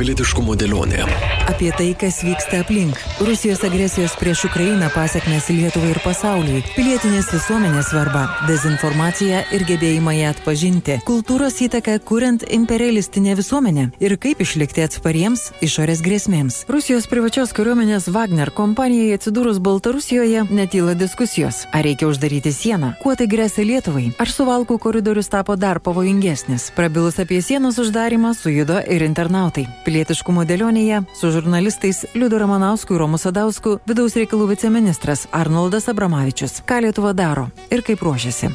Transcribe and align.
Pilietiškumo 0.00 0.54
dėlionė. 0.56 1.02
Apie 1.50 1.68
tai, 1.76 1.90
kas 1.98 2.22
vyksta 2.24 2.62
aplink. 2.62 2.96
Rusijos 3.20 3.60
agresijos 3.66 4.14
prieš 4.16 4.46
Ukrainą 4.48 4.86
pasiekmes 4.94 5.50
Lietuvai 5.52 5.90
ir 5.92 5.98
pasauliui. 6.00 6.62
Pilietinės 6.72 7.28
visuomenės 7.34 7.90
svarba. 7.90 8.22
Dezinformacija 8.48 9.42
ir 9.52 9.64
gebėjimą 9.68 10.14
ją 10.16 10.30
atpažinti. 10.32 10.96
Kultūros 11.04 11.58
įtaka 11.66 11.98
kuriant 12.00 12.46
imperialistinę 12.48 13.34
visuomenę. 13.36 13.90
Ir 14.00 14.14
kaip 14.22 14.40
išlikti 14.40 14.86
atspariems 14.86 15.50
išorės 15.60 16.00
grėsmėms. 16.06 16.62
Rusijos 16.72 17.04
privačios 17.10 17.52
kariuomenės 17.52 18.08
Wagner 18.14 18.54
kompanijai 18.56 19.18
atsidūrus 19.18 19.60
Baltarusijoje 19.60 20.46
netyla 20.48 20.96
diskusijos. 20.96 21.66
Ar 21.76 21.84
reikia 21.84 22.08
uždaryti 22.08 22.54
sieną? 22.56 22.94
Kuo 23.04 23.12
tai 23.20 23.28
grėsia 23.28 23.66
Lietuvai? 23.68 24.06
Ar 24.16 24.32
suvalkų 24.32 24.80
koridorius 24.80 25.28
tapo 25.28 25.60
dar 25.60 25.82
pavojingesnis? 25.84 26.70
Prabilus 26.78 27.20
apie 27.20 27.42
sienos 27.44 27.76
uždarimą 27.82 28.32
sujudo 28.38 28.80
ir 28.88 29.04
internautai 29.04 29.68
pilietiškumo 29.90 30.44
dėlionėje 30.46 31.02
su 31.18 31.32
žurnalistais 31.34 32.04
Liudu 32.14 32.38
Ramanausku 32.38 32.94
ir 32.94 33.02
Romu 33.02 33.18
Sadausku 33.18 33.78
vidaus 33.90 34.14
reikalų 34.14 34.52
viceministras 34.52 35.26
Arnoldas 35.34 35.88
Abramavičius. 35.90 36.60
Ką 36.62 36.84
Lietuva 36.84 37.10
daro 37.16 37.48
ir 37.74 37.82
kaip 37.82 38.04
ruošiasi. 38.06 38.52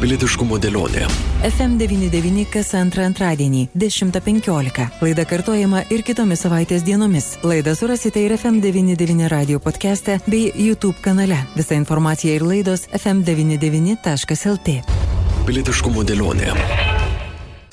Pilietiškumo 0.00 0.56
dėlionė. 0.60 1.04
FM99 1.44 2.46
kas 2.52 2.72
antrą 2.76 3.04
antradienį 3.10 3.66
10.15. 3.76 4.86
Laida 5.04 5.24
kartojama 5.28 5.84
ir 5.92 6.04
kitomis 6.08 6.44
savaitės 6.44 6.84
dienomis. 6.84 7.34
Laidą 7.44 7.76
surasite 7.76 8.24
ir 8.24 8.36
FM99 8.36 9.28
radio 9.32 9.60
podcast'e 9.60 10.22
bei 10.26 10.52
YouTube 10.54 11.00
kanale. 11.04 11.42
Visa 11.56 11.76
informacija 11.76 12.36
ir 12.36 12.44
laidos 12.48 12.88
fm99.lt. 12.96 14.78
Pilietiškumo 15.48 16.04
dėlionė. 16.04 17.05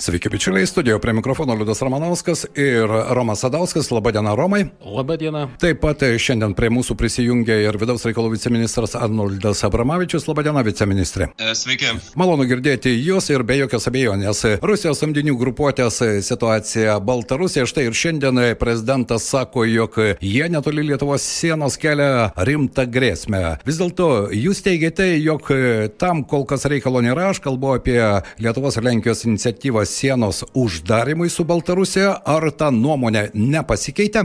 Sveiki, 0.04 0.30
bičiuliai, 0.30 0.68
studijoje 0.68 1.00
prie 1.00 1.14
mikrofono 1.14 1.56
Liudas 1.56 1.82
Ramanauskas 1.82 2.46
ir 2.56 2.90
Romas 3.10 3.40
Sadauskas. 3.40 3.92
Labadiena, 3.92 4.36
Romai. 4.36 4.66
Labadiena. 4.86 5.46
Taip 5.62 5.80
pat 5.80 6.02
šiandien 6.20 6.52
prie 6.58 6.68
mūsų 6.76 6.98
prisijungia 7.00 7.56
ir 7.64 7.78
vidaus 7.80 8.04
reikalų 8.04 8.34
viceministras 8.34 8.98
Arnoldas 9.00 9.64
Abramavičius. 9.64 10.28
Labadiena, 10.28 10.60
viceministrė. 10.68 11.30
Sveiki. 11.56 11.94
Malonu 12.20 12.44
girdėti 12.50 12.92
jūs 12.92 13.30
ir 13.32 13.46
be 13.48 13.56
jokios 13.62 13.88
abejonės. 13.88 14.42
Rusijos 14.60 15.00
samdinių 15.00 15.38
grupuotės 15.40 16.02
situacija 16.28 16.98
Baltarusija. 17.00 17.64
Štai 17.64 17.88
ir 17.88 17.96
šiandien 17.96 18.44
prezidentas 18.60 19.30
sako, 19.32 19.64
jog 19.72 19.96
jie 20.20 20.52
netoli 20.52 20.84
Lietuvos 20.90 21.24
sienos 21.24 21.80
kelia 21.80 22.34
rimtą 22.36 22.90
grėsmę. 22.92 23.44
Vis 23.64 23.80
dėlto 23.80 24.12
jūs 24.36 24.66
teigiate, 24.68 25.14
jog 25.24 25.48
tam 25.96 26.26
kol 26.28 26.44
kas 26.52 26.68
reikalo 26.68 27.00
nėra. 27.08 27.32
Aš 27.32 27.40
kalbu 27.48 27.78
apie 27.78 27.98
Lietuvos 28.44 28.76
ir 28.76 28.90
Lenkijos 28.92 29.24
iniciatyvą 29.32 29.88
sienos 29.94 30.44
uždarimui 30.58 31.30
su 31.30 31.46
Baltarusija, 31.48 32.16
ar 32.26 32.50
ta 32.58 32.70
nuomonė 32.74 33.30
nepasikeitė? 33.34 34.24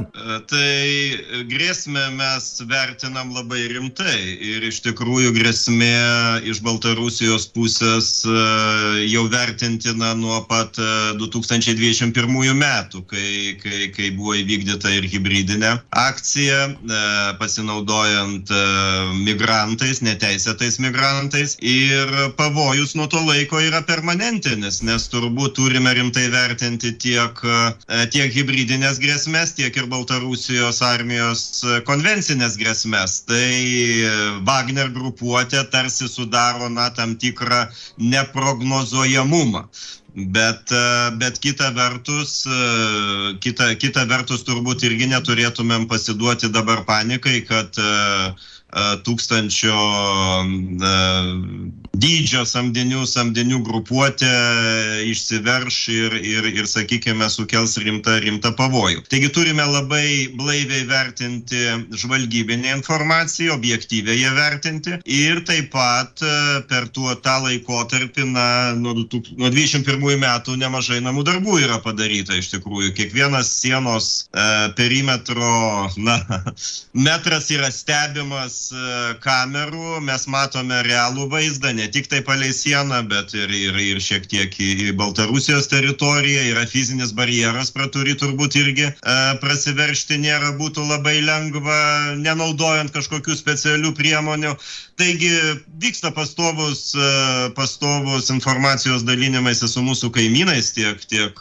Tai 0.49 0.73
grėsmę 1.51 2.09
mes 2.17 2.49
vertinam 2.69 3.33
labai 3.37 3.67
rimtai 3.73 4.17
ir 4.53 4.67
iš 4.69 4.81
tikrųjų 4.87 5.35
grėsmė 5.37 5.93
iš 6.49 6.63
Baltarusijos 6.65 7.49
pusės 7.55 8.11
jau 9.09 9.25
vertintina 9.33 10.15
nuo 10.19 10.41
pat 10.49 10.79
2021 11.21 12.55
metų, 12.59 13.05
kai, 13.09 13.31
kai, 13.63 13.91
kai 13.95 14.11
buvo 14.17 14.37
įvykdyta 14.39 14.93
ir 14.97 15.09
hybridinė 15.11 15.75
akcija, 15.99 16.61
pasinaudojant 17.41 18.53
migrantais, 19.23 20.03
neteisėtais 20.05 20.79
migrantais 20.83 21.57
ir 21.61 22.13
pavojus 22.39 22.95
nuo 22.99 23.09
to 23.11 23.21
laiko 23.27 23.61
yra 23.63 23.83
permanentinis, 23.87 24.83
nes 24.87 25.09
turbūt 25.13 25.58
turime 25.59 25.91
rimtai 25.97 26.29
vertinti 26.31 26.93
tiek, 27.03 27.41
tiek 28.15 28.35
hybridinės 28.35 29.01
grėsmės, 29.03 29.57
tiek 29.59 29.75
ir 29.75 29.89
Baltarusijos 29.91 30.79
armijos 30.87 31.43
konvencinės 31.89 32.55
grėsmės. 32.61 33.23
Tai 33.27 33.49
Wagner 34.47 34.93
grupuotė 34.95 35.65
tarsi 35.73 36.07
sudaro 36.07 36.71
na, 36.71 36.91
tam 36.95 37.17
tikrą 37.19 37.65
neprognozuojamumą. 37.99 39.67
Bet, 40.19 40.71
bet 41.19 41.39
kita 41.43 41.73
vertus, 41.75 42.41
kita, 43.43 43.75
kita 43.79 44.07
vertus 44.11 44.47
turbūt 44.47 44.87
irgi 44.87 45.11
neturėtumėm 45.11 45.87
pasiduoti 45.91 46.51
dabar 46.55 46.83
panikai, 46.89 47.43
kad 47.47 47.79
tūkstančio 49.07 49.77
dydžio 51.97 52.45
samdinių, 52.49 53.05
samdinių 53.09 53.61
grupuotė 53.67 54.31
išsiverš 55.09 55.79
ir, 55.95 56.17
ir, 56.21 56.49
ir 56.53 56.69
sakykime, 56.69 57.29
sukels 57.33 57.77
rimtą, 57.83 58.19
rimtą 58.25 58.53
pavojų. 58.59 59.05
Taigi 59.11 59.31
turime 59.35 59.65
labai 59.67 60.29
blaiviai 60.39 60.85
vertinti 60.89 61.63
žvalgybinę 61.99 62.75
informaciją, 62.77 63.57
objektyviai 63.59 64.21
ją 64.21 64.35
vertinti 64.37 64.99
ir 65.05 65.43
taip 65.49 65.71
pat 65.73 66.23
per 66.69 66.89
tuo 66.95 67.15
tą 67.25 67.39
laikotarpį, 67.47 68.29
na, 68.35 68.47
nuo, 68.79 68.95
nuo 68.95 69.51
21 69.53 70.23
metų 70.23 70.59
nemažai 70.61 71.01
namų 71.05 71.25
darbų 71.29 71.59
yra 71.65 71.81
padaryta 71.85 72.37
iš 72.39 72.53
tikrųjų. 72.55 72.93
Kiekvienas 72.99 73.51
sienos 73.63 74.11
e, 74.33 74.47
perimetro, 74.79 75.89
na, 76.01 76.19
metras 77.09 77.51
yra 77.55 77.71
stebimas 77.75 78.61
kamerų, 79.25 80.01
mes 80.05 80.27
matome 80.31 80.83
realų 80.87 81.29
vaizdą, 81.33 81.73
ne 81.79 81.87
tik 81.95 82.09
tai 82.11 82.21
palei 82.27 82.53
sieną, 82.55 83.01
bet 83.11 83.35
ir, 83.39 83.53
ir, 83.55 83.79
ir 83.79 84.01
šiek 84.03 84.27
tiek 84.31 84.55
į, 84.59 84.69
į 84.89 84.95
Baltarusijos 84.99 85.71
teritoriją, 85.71 86.45
yra 86.53 86.67
fizinis 86.69 87.15
barjeras, 87.17 87.71
pro 87.75 87.87
kurį 87.95 88.17
turbūt 88.21 88.59
irgi 88.61 88.89
e, 88.89 89.17
prasiveršti 89.43 90.19
nėra 90.23 90.53
būtų 90.59 90.85
labai 90.89 91.19
lengva, 91.25 91.79
nenaudojant 92.19 92.93
kažkokių 92.95 93.37
specialių 93.39 93.95
priemonių. 93.99 94.55
Taigi 94.99 95.31
vyksta 95.83 96.11
pastovus, 96.15 96.91
e, 96.99 97.09
pastovus 97.59 98.31
informacijos 98.35 99.07
dalinimaisi 99.07 99.71
su 99.71 99.85
mūsų 99.87 100.11
kaimynais, 100.15 100.73
tiek, 100.77 101.03
tiek 101.11 101.39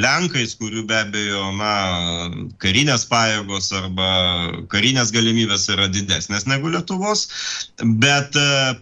Lenkais, 0.00 0.56
kurių 0.60 0.86
be 0.88 0.96
abejo, 1.02 1.50
na, 1.58 1.74
karinės 2.62 3.04
pajėgos 3.10 3.70
arba 3.76 4.08
karinės 4.72 5.12
galimybės 5.14 5.68
yra 5.72 5.88
didesnės 5.92 6.48
negu 6.48 6.72
Lietuvos, 6.72 7.26
bet 8.00 8.36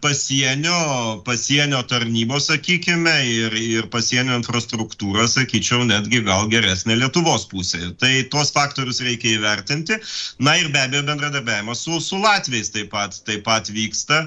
pasienio, 0.05 0.79
pasienio 1.27 1.83
tarnybos, 1.89 2.47
sakykime, 2.51 3.15
ir, 3.29 3.57
ir 3.59 3.89
pasienio 3.93 4.37
infrastruktūra, 4.41 5.27
sakyčiau, 5.31 5.87
netgi 5.89 6.23
gal 6.27 6.49
geresnė 6.53 6.99
Lietuvos 7.01 7.47
pusėje. 7.51 7.93
Tai 8.03 8.13
tuos 8.33 8.53
faktorius 8.55 9.03
reikia 9.05 9.37
įvertinti. 9.37 9.99
Na 10.43 10.57
ir 10.61 10.73
be 10.75 10.83
abejo 10.83 11.07
bendradarbiavimas 11.11 11.85
su, 11.87 12.01
su 12.01 12.21
Latvijais 12.23 12.73
taip 12.75 12.93
pat, 12.95 13.19
taip 13.27 13.47
pat 13.49 13.71
vyksta 13.73 14.27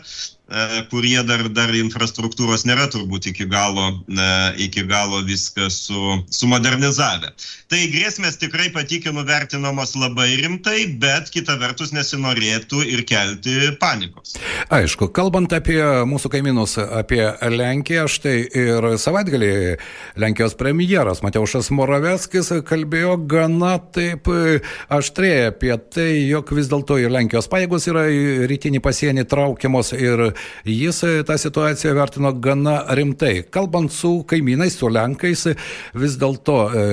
kurie 0.91 1.17
dar, 1.25 1.47
dar 1.49 1.73
infrastruktūros 1.73 2.65
nėra 2.69 2.85
turbūt 2.93 3.31
iki 3.31 3.47
galo, 3.49 3.87
iki 4.61 4.83
galo 4.85 5.23
viską 5.25 5.69
su, 5.73 6.19
sumodernizavę. 6.29 7.31
Tai 7.71 7.79
grėsmės 7.89 8.37
tikrai 8.37 8.69
patikinu 8.73 9.23
vertinamos 9.25 9.95
labai 9.97 10.35
rimtai, 10.37 10.85
bet 11.01 11.31
kita 11.33 11.57
vertus 11.61 11.89
nesinorėtų 11.95 12.83
ir 12.85 13.01
kelti 13.09 13.71
panikos. 13.81 14.35
Aišku, 14.69 15.09
kalbant 15.15 15.53
apie 15.57 15.79
mūsų 16.05 16.29
kaimynus, 16.35 16.77
apie 16.77 17.23
Lenkiją, 17.55 18.05
štai 18.11 18.37
ir 18.45 18.89
savaitgalį 19.01 19.51
Lenkijos 20.21 20.53
premjeras 20.59 21.23
Mateušas 21.25 21.71
Moraveckis 21.73 22.53
kalbėjo 22.69 23.17
gana 23.25 23.79
taip 23.97 24.29
aštriai 24.93 25.49
apie 25.49 25.73
tai, 25.89 26.11
jog 26.29 26.53
vis 26.53 26.69
dėlto 26.69 26.99
ir 27.01 27.13
Lenkijos 27.13 27.49
pajėgos 27.49 27.89
yra 27.89 28.05
rytinį 28.45 28.83
pasienį 28.85 29.25
traukiamos 29.31 29.93
ir 29.97 30.34
jis 30.65 31.01
tą 31.27 31.37
situaciją 31.41 31.95
vertino 31.97 32.33
gana 32.33 32.81
rimtai. 32.97 33.45
Kalbant 33.51 33.91
su 33.93 34.23
kaimynais, 34.27 34.77
su 34.77 34.89
Lenkais, 34.91 35.47
vis 35.95 36.17
dėlto 36.21 36.57
e, 36.69 36.85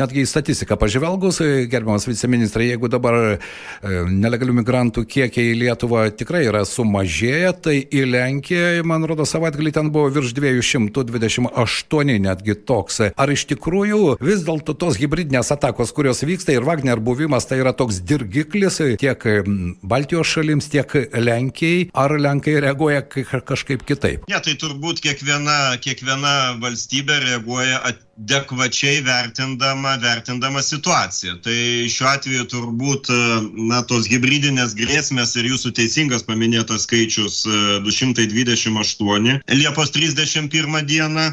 Netgi 0.00 0.22
į 0.24 0.28
statistiką 0.30 0.78
pažvelgus, 0.80 1.42
gerbiamas 1.68 2.06
viceministrai, 2.08 2.70
jeigu 2.70 2.88
dabar 2.88 3.36
nelegalių 3.84 4.54
migrantų 4.62 5.04
kiekiai 5.04 5.50
į 5.52 5.58
Lietuvą 5.60 6.06
tikrai 6.16 6.46
yra 6.48 6.62
sumažėję, 6.64 7.50
tai 7.60 7.76
į 7.84 8.06
Lenkiją, 8.08 8.84
man 8.88 9.04
rodo, 9.08 9.26
savaitgalį 9.28 9.74
ten 9.76 9.90
buvo 9.92 10.08
virš 10.14 10.32
228 10.38 12.16
netgi 12.24 12.56
toks. 12.68 13.00
Ar 13.12 13.32
iš 13.34 13.44
tikrųjų 13.52 14.16
vis 14.24 14.44
dėlto 14.46 14.72
tos 14.80 14.96
hybridinės 15.00 15.52
atakos, 15.52 15.92
kurios 15.96 16.24
vyksta 16.24 16.54
ir 16.56 16.64
Wagner 16.64 17.02
buvimas, 17.02 17.48
tai 17.50 17.60
yra 17.60 17.74
toks 17.76 18.00
dirgiklis 18.06 18.80
tiek 19.00 19.26
Baltijos 19.84 20.32
šalims, 20.32 20.70
tiek 20.72 20.88
Lenkijai, 21.12 21.90
ar 21.92 22.16
Lenkai 22.16 22.56
reaguoja 22.64 23.04
kažkaip 23.04 23.84
kitaip? 23.88 24.24
Ne, 24.30 24.40
tai 24.40 24.56
turbūt 24.60 25.02
kiekviena, 25.04 25.76
kiekviena 25.84 26.34
valstybė 26.62 27.20
reaguoja 27.26 27.82
adekvačiai 27.90 29.00
vertindama 29.04 29.89
vertindama, 29.98 30.30
vertindama 30.30 30.62
situaciją. 30.62 31.38
Tai 31.42 31.88
šiuo 31.90 32.08
atveju 32.10 32.46
turbūt, 32.50 33.10
na, 33.70 33.82
tos 33.88 34.08
hybridinės 34.10 34.74
grėsmės 34.78 35.34
ir 35.36 35.48
jūsų 35.50 35.72
teisingas 35.76 36.24
paminėtas 36.26 36.86
skaičius 36.86 37.42
228 37.84 39.40
Liepos 39.50 39.90
31 39.90 40.86
dieną 40.86 41.26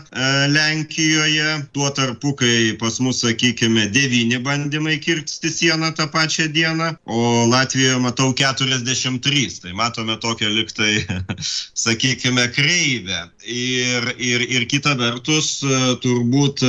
Lenkijoje, 0.54 1.68
tuo 1.74 1.90
tarpu, 1.90 2.34
kai 2.38 2.78
pas 2.80 3.00
mus, 3.00 3.22
sakykime, 3.22 3.88
9 3.92 4.40
bandymai 4.44 4.98
kirsti 5.00 5.52
sieną 5.52 5.94
tą 5.94 6.08
pačią 6.08 6.48
dieną, 6.54 6.96
o 7.06 7.46
Latvijoje 7.50 8.00
matau 8.00 8.34
43. 8.34 9.62
Tai 9.62 9.74
matome 9.74 10.18
tokią 10.18 10.50
liktai, 10.50 11.06
sakykime, 11.86 12.48
kreivę. 12.56 13.30
Ir, 13.48 14.14
ir, 14.18 14.42
ir 14.42 14.68
kita 14.68 14.96
vertus, 15.00 15.62
turbūt 16.04 16.64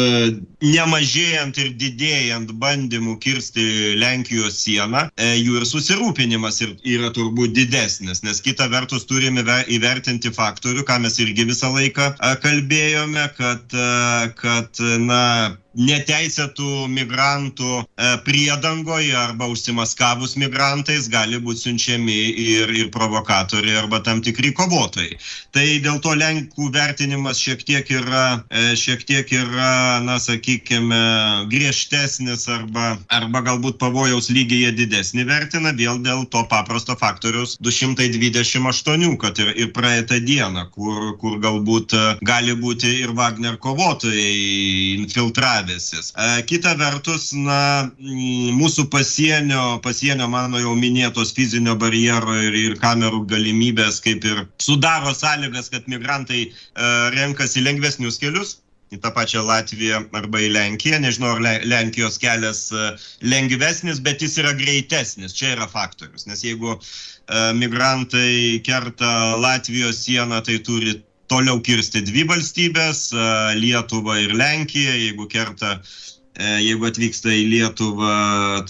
nemažėjant 0.62 1.58
ir 1.62 1.67
didėjant 1.76 2.52
bandymų 2.62 3.18
kirsti 3.22 3.94
Lenkijos 4.00 4.60
sieną, 4.64 5.06
jų 5.18 5.60
ir 5.60 5.66
susirūpinimas 5.68 6.62
yra 6.64 7.12
turbūt 7.14 7.54
didesnis, 7.56 8.22
nes 8.26 8.42
kita 8.44 8.68
vertus 8.72 9.06
turime 9.08 9.44
įvertinti 9.68 10.32
faktorių, 10.34 10.84
ką 10.88 11.00
mes 11.04 11.18
irgi 11.22 11.48
visą 11.48 11.72
laiką 11.74 12.12
kalbėjome, 12.42 13.28
kad, 13.38 13.78
kad 14.40 14.84
na, 15.04 15.24
neteisėtų 15.76 16.88
migrantų 16.90 17.82
e, 17.82 18.10
priedangoje 18.24 19.12
arba 19.16 19.48
užsimaskavus 19.52 20.34
migrantais 20.40 21.08
gali 21.12 21.38
būti 21.42 21.68
siunčiami 21.68 22.16
ir, 22.42 22.72
ir 22.72 22.88
provokatoriai 22.94 23.76
arba 23.82 24.00
tam 24.04 24.22
tikri 24.24 24.52
kovotojai. 24.56 25.18
Tai 25.52 25.66
dėl 25.84 26.00
to 26.02 26.14
Lenkų 26.18 26.70
vertinimas 26.74 27.40
šiek 27.42 27.62
tiek 27.68 27.90
yra, 27.92 28.42
e, 28.50 28.74
šiek 28.78 29.04
tiek 29.08 29.32
yra 29.32 30.00
na, 30.04 30.18
sakykime, 30.22 31.02
griežtesnis 31.52 32.48
arba, 32.48 32.96
arba 33.12 33.44
galbūt 33.46 33.78
pavojaus 33.78 34.32
lygiai 34.32 34.72
didesnį 34.74 35.26
vertina 35.28 35.74
vėl 35.76 36.00
dėl 36.02 36.24
to 36.32 36.42
paprasto 36.50 36.96
faktoriaus 36.98 37.58
228, 37.62 39.16
kad 39.20 39.38
ir, 39.38 39.52
ir 39.54 39.72
praeitą 39.76 40.18
dieną, 40.24 40.68
kur, 40.72 41.14
kur 41.20 41.38
galbūt 41.44 41.94
e, 41.94 42.04
gali 42.24 42.56
būti 42.58 42.98
ir 43.04 43.14
Wagner 43.18 43.60
kovotojai 43.60 44.98
infiltravę 44.98 45.67
debesis. 45.68 46.12
Kita 46.48 46.74
vertus, 46.78 47.32
na, 47.36 47.90
mūsų 47.98 48.88
pasienio, 48.92 49.78
pasienio 49.84 50.28
mano 50.28 50.60
jau 50.60 50.74
minėtos 50.78 51.34
fizinio 51.36 51.76
barjero 51.78 52.36
ir, 52.42 52.54
ir 52.54 52.78
kamerų 52.80 53.26
galimybės 53.28 54.00
kaip 54.04 54.24
ir 54.24 54.46
sudaro 54.62 55.14
sąlygas, 55.14 55.70
kad 55.70 55.88
migrantai 55.88 56.48
renkasi 57.16 57.62
lengvesnius 57.64 58.18
kelius 58.18 58.58
į 58.88 59.02
tą 59.04 59.12
pačią 59.12 59.42
Latviją 59.44 60.00
arba 60.16 60.40
į 60.40 60.48
Lenkiją. 60.54 61.02
Nežinau, 61.04 61.34
ar 61.36 61.64
Lenkijos 61.68 62.16
kelias 62.20 62.68
lengvesnis, 63.20 64.00
bet 64.00 64.24
jis 64.24 64.38
yra 64.40 64.54
greitesnis. 64.56 65.36
Čia 65.36 65.52
yra 65.58 65.68
faktorius. 65.68 66.24
Nes 66.26 66.40
jeigu 66.46 66.78
migrantai 67.58 68.62
kerta 68.64 69.36
Latvijos 69.36 70.00
sieną, 70.06 70.40
tai 70.40 70.56
turi 70.64 70.96
toliau 71.28 71.60
kirsti 71.64 72.02
dvi 72.08 72.24
valstybės- 72.28 73.08
Lietuvą 73.62 74.18
ir 74.24 74.36
Lenkiją, 74.42 74.94
jeigu 75.04 75.28
kerta 75.36 75.78
E, 75.78 76.17
jeigu 76.38 76.86
atvyksta 76.86 77.32
į 77.34 77.44
Lietuvą, 77.50 78.12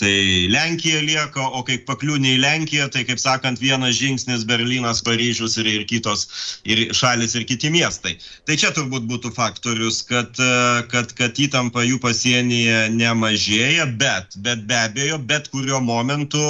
tai 0.01 0.49
Lenkija 0.49 1.03
lieka, 1.05 1.45
o 1.53 1.61
kai 1.67 1.77
pakliūni 1.85 2.37
į 2.37 2.41
Lenkiją, 2.41 2.89
tai 2.93 3.05
kaip 3.09 3.21
sakant, 3.21 3.61
vienas 3.61 3.99
žingsnis 3.99 4.47
Berlynas, 4.49 5.03
Paryžius 5.05 5.59
ir, 5.61 5.69
ir 5.69 5.85
kitos 5.89 6.27
ir 6.65 6.87
šalis 6.97 7.37
ir 7.37 7.45
kiti 7.49 7.71
miestai. 7.73 8.17
Tai 8.49 8.57
čia 8.61 8.73
turbūt 8.77 9.05
būtų 9.11 9.33
faktorius, 9.37 10.01
kad, 10.09 10.33
e, 10.41 10.87
kad, 10.93 11.13
kad 11.19 11.37
įtampa 11.37 11.85
jų 11.85 12.01
pasienyje 12.01 12.89
nemažėja, 12.95 13.89
bet, 14.01 14.39
bet 14.45 14.65
be 14.69 14.79
abejo, 14.79 15.21
bet 15.21 15.51
kuriuo 15.53 15.83
momentu 15.85 16.41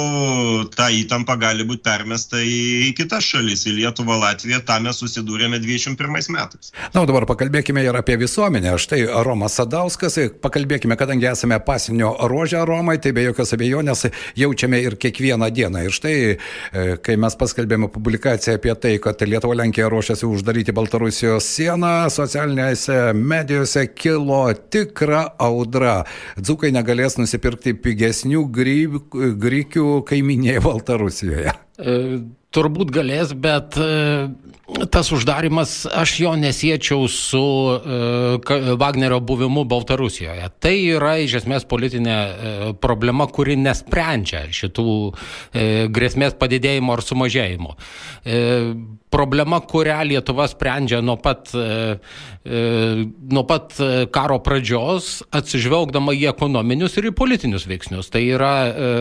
ta 0.75 0.87
įtampa 0.93 1.35
gali 1.41 1.67
būti 1.67 1.83
permesta 1.83 2.39
į 2.39 2.93
kitas 2.97 3.27
šalis, 3.27 3.65
į 3.67 3.75
Lietuvą, 3.81 4.19
Latviją, 4.23 4.61
tą 4.63 4.79
mes 4.83 5.03
susidūrėme 5.03 5.59
21 5.59 6.31
metais. 6.31 6.71
Na, 6.93 7.03
o 7.03 7.07
dabar 7.09 7.27
pakalbėkime 7.29 7.83
ir 7.83 7.99
apie 7.99 8.15
visuomenę. 8.23 8.77
Štai 8.79 9.03
Romas 9.27 9.59
Sadauskas, 9.59 10.15
pakalbėkime, 10.43 10.95
kad 10.99 11.08
kadangi 11.09 11.25
esame 11.25 11.59
pasinio 11.59 12.15
ruožę 12.19 12.65
Romai, 12.65 12.99
tai 13.01 13.11
be 13.17 13.23
jokios 13.23 13.53
abejonės 13.55 14.05
jaučiame 14.37 14.77
ir 14.83 14.95
kiekvieną 15.01 15.47
dieną. 15.49 15.81
Ir 15.87 15.93
štai, 15.95 16.13
e, 16.37 16.97
kai 17.01 17.15
mes 17.17 17.33
paskelbėme 17.35 17.89
publikaciją 17.89 18.59
apie 18.59 18.75
tai, 18.75 18.91
kad 19.01 19.21
Lietuva 19.25 19.55
Lenkija 19.57 19.89
ruošiasi 19.89 20.27
uždaryti 20.29 20.75
Baltarusijos 20.75 21.47
sieną, 21.49 22.09
socialinėse 22.13 23.13
medijose 23.17 23.87
kilo 23.89 24.53
tikra 24.53 25.23
audra. 25.39 26.03
Dzukai 26.37 26.69
negalės 26.75 27.17
nusipirkti 27.17 27.73
pigesnių 27.73 28.45
grykių 28.53 29.87
kaiminėje 30.05 30.61
Baltarusijoje. 30.61 31.55
E, 31.79 31.97
turbūt 32.53 32.93
galės, 32.93 33.33
bet 33.33 33.81
e, 33.81 34.29
tas 34.91 35.11
uždarimas, 35.15 35.85
aš 35.91 36.19
jo 36.19 36.35
nesiečiau 36.39 37.07
su 37.07 37.41
uh, 37.41 38.77
Wagnerio 38.79 39.19
buvimu 39.19 39.63
Baltarusijoje. 39.69 40.49
Tai 40.59 40.75
yra 40.95 41.15
iš 41.23 41.39
esmės 41.41 41.67
politinė 41.69 42.17
uh, 42.17 42.63
problema, 42.81 43.27
kuri 43.27 43.57
nesprendžia 43.59 44.45
šitų 44.53 44.87
uh, 44.89 45.13
grėsmės 45.93 46.37
padidėjimo 46.39 46.95
ar 46.95 47.05
sumažėjimo. 47.05 47.75
Uh, 47.75 48.73
problema, 49.09 49.59
kurią 49.61 50.03
Lietuva 50.05 50.47
sprendžia 50.47 51.01
nuo 51.01 51.17
pat, 51.17 51.49
e, 51.53 51.97
e, 52.45 52.61
nuo 53.33 53.43
pat 53.49 53.73
karo 54.13 54.37
pradžios, 54.45 55.23
atsižvelgdama 55.35 56.13
į 56.17 56.29
ekonominius 56.31 56.97
ir 56.99 57.09
į 57.09 57.15
politinius 57.17 57.65
veiksnius. 57.69 58.11
Tai 58.13 58.21
yra, 58.21 58.53
e, 58.69 58.93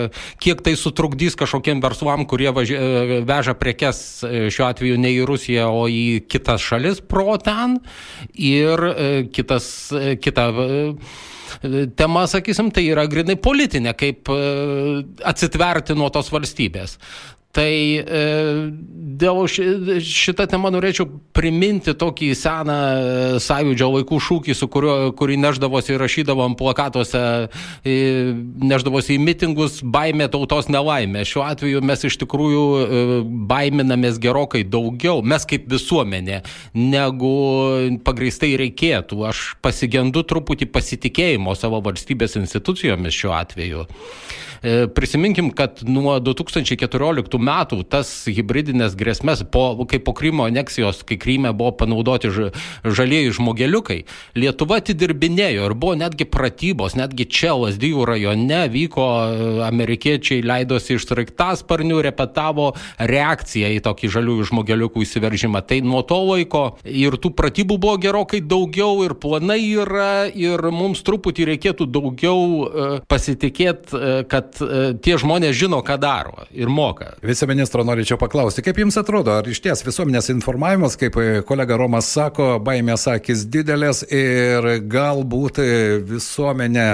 kiek 0.43 0.65
tai 0.65 0.75
sutrukdys 0.81 1.37
kažkokiem 1.39 1.85
verslam, 1.85 2.25
kurie 2.29 2.51
važi, 2.57 2.79
veža 3.29 3.55
prekes 3.59 4.03
šiuo 4.25 4.69
atveju 4.71 4.99
ne 5.01 5.13
į 5.13 5.25
Rusiją, 5.29 5.69
o 5.69 5.87
į 5.93 6.25
kitas 6.29 6.65
šalis 6.65 7.05
pro 7.05 7.37
ten. 7.43 7.79
Ir 8.33 8.81
kitas, 9.33 9.93
kita 10.23 10.49
tema, 11.97 12.27
sakysim, 12.29 12.71
tai 12.73 12.85
yra 12.91 13.07
grinai 13.09 13.37
politinė, 13.41 13.95
kaip 13.99 14.31
atsitverti 15.27 15.97
nuo 15.97 16.11
tos 16.13 16.31
valstybės. 16.33 16.99
Tai 17.57 17.71
e, 17.73 18.25
dėl 19.19 19.39
šitą 19.49 20.45
temą 20.53 20.69
norėčiau 20.75 21.07
priminti 21.33 21.95
tokį 21.97 22.27
seną 22.37 22.75
e, 22.77 23.39
sąjūdžio 23.41 23.87
laikų 23.95 24.19
šūkį, 24.21 24.55
su 24.55 24.69
kuriuo, 24.69 24.97
kurį 25.17 25.39
neždavosi 25.41 25.95
ir 25.95 26.03
rašydavom 26.05 26.59
plakatuose, 26.61 27.23
e, 27.89 27.95
neždavosi 28.61 29.17
į 29.17 29.23
mitingus 29.25 29.79
baimė 29.81 30.29
tautos 30.35 30.69
nelaimė. 30.69 31.25
Šiuo 31.29 31.47
atveju 31.47 31.81
mes 31.89 32.05
iš 32.11 32.19
tikrųjų 32.21 32.67
baiminamės 33.49 34.21
gerokai 34.21 34.67
daugiau, 34.69 35.25
mes 35.25 35.49
kaip 35.49 35.71
visuomenė, 35.73 36.43
negu 36.77 37.33
pagristai 38.05 38.53
reikėtų. 38.61 39.25
Aš 39.33 39.47
pasigendu 39.65 40.21
truputį 40.21 40.69
pasitikėjimo 40.77 41.57
savo 41.57 41.81
valstybės 41.89 42.37
institucijomis 42.43 43.17
šiuo 43.17 43.33
atveju. 43.41 43.89
E, 44.63 44.87
prisiminkim, 44.95 45.51
kad 45.55 45.83
nuo 45.87 46.17
2014 46.23 47.39
metų 47.39 47.83
tas 47.91 48.11
hybridinės 48.27 48.97
grėsmės, 48.99 49.45
po, 49.53 49.71
kai 49.89 50.01
po 50.03 50.15
Krymo 50.17 50.49
aneksijos, 50.49 51.05
kai 51.07 51.19
Kryme 51.21 51.53
buvo 51.57 51.73
panaudoti 51.79 52.31
žalieji 52.85 53.35
žmogeliukai, 53.39 54.01
Lietuva 54.39 54.81
atidirbinėjo 54.83 55.69
ir 55.69 55.75
buvo 55.79 55.95
netgi 55.99 56.27
pratybos, 56.29 56.97
netgi 56.99 57.29
čia 57.31 57.55
Lasdyjų 57.59 58.07
rajone 58.09 58.65
vyko 58.73 59.07
e, 59.07 59.51
amerikiečiai 59.69 60.43
leidosi 60.47 60.97
iš 60.99 61.07
sraigtasparnių, 61.09 62.01
repetavo 62.09 62.73
reakciją 62.99 63.71
į 63.77 63.83
tokį 63.87 64.13
žaliųjų 64.19 64.49
žmogeliukų 64.51 65.07
įsiveržimą. 65.07 65.63
Tai 65.69 65.81
nuo 65.87 66.03
to 66.07 66.19
laiko 66.33 66.65
ir 66.83 67.19
tų 67.21 67.33
pratybų 67.39 67.79
buvo 67.79 67.97
gerokai 68.03 68.43
daugiau 68.43 69.05
ir 69.07 69.15
planai 69.19 69.61
yra 69.85 70.27
ir 70.35 70.67
mums 70.75 71.05
truputį 71.07 71.49
reikėtų 71.53 71.87
daugiau 71.95 72.43
e, 72.43 72.91
pasitikėti, 73.09 74.05
kad 74.29 74.48
kad 74.49 74.69
e, 74.69 74.93
tie 75.03 75.17
žmonės 75.21 75.57
žino, 75.57 75.81
ką 75.85 75.99
daro 76.01 76.47
ir 76.51 76.71
moka. 76.73 77.15
Viceministro 77.25 77.85
norėčiau 77.87 78.19
paklausti, 78.21 78.63
kaip 78.65 78.79
jums 78.81 78.97
atrodo, 79.01 79.37
ar 79.39 79.49
iš 79.49 79.61
ties 79.65 79.85
visuomenės 79.87 80.31
informavimas, 80.33 80.97
kaip 80.99 81.17
kolega 81.49 81.77
Romas 81.79 82.09
sako, 82.13 82.57
baimės 82.65 83.07
akis 83.11 83.45
didelės 83.49 84.05
ir 84.09 84.69
galbūt 84.89 85.61
visuomenė, 86.09 86.89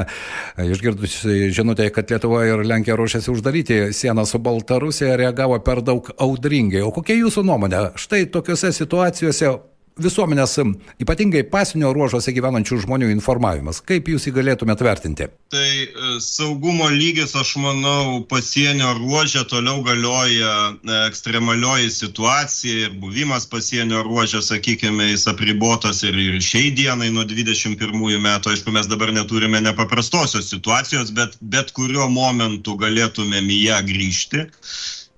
išgirdusi 0.64 1.50
žinutę, 1.54 1.88
kad 1.94 2.10
Lietuva 2.10 2.44
ir 2.48 2.64
Lenkija 2.66 2.96
ruošiasi 2.98 3.30
uždaryti 3.32 3.78
sieną 3.94 4.26
su 4.28 4.40
Baltarusija, 4.42 5.16
reagavo 5.20 5.58
per 5.64 5.82
daug 5.84 6.10
audringai. 6.18 6.82
O 6.84 6.92
kokia 6.94 7.18
jūsų 7.20 7.44
nuomonė? 7.46 7.86
Štai 8.00 8.24
tokiuose 8.32 8.72
situacijose 8.74 9.54
visuomenės, 10.00 10.56
ypatingai 11.02 11.44
pasinio 11.50 11.92
ruožuose 11.94 12.32
gyvenančių 12.34 12.80
žmonių 12.82 13.10
informavimas. 13.14 13.80
Kaip 13.84 14.08
jūs 14.10 14.26
jį 14.26 14.34
galėtumėt 14.38 14.82
vertinti? 14.82 15.28
Tai 15.54 15.68
e, 15.68 16.14
saugumo 16.24 16.88
lygis, 16.90 17.34
aš 17.38 17.54
manau, 17.62 18.24
pasienio 18.30 18.90
ruožė 18.98 19.44
toliau 19.50 19.84
galioja 19.86 20.54
e, 20.74 20.98
ekstremalioji 21.06 21.92
situacija 21.94 22.88
ir 22.88 22.98
buvimas 23.02 23.46
pasienio 23.50 24.02
ruožė, 24.06 24.42
sakykime, 24.42 25.12
jis 25.12 25.28
apribotas 25.30 26.02
ir, 26.06 26.18
ir 26.18 26.40
šiai 26.42 26.74
dienai 26.74 27.12
nuo 27.14 27.26
21 27.28 27.78
metų. 28.26 28.54
Aišku, 28.54 28.74
mes 28.74 28.90
dabar 28.90 29.14
neturime 29.14 29.62
nepaprastosios 29.62 30.50
situacijos, 30.50 31.14
bet 31.14 31.38
bet 31.54 31.70
kuriuo 31.76 32.08
momentu 32.10 32.74
galėtumėm 32.80 33.48
į 33.50 33.62
ją 33.68 33.80
grįžti 33.86 34.44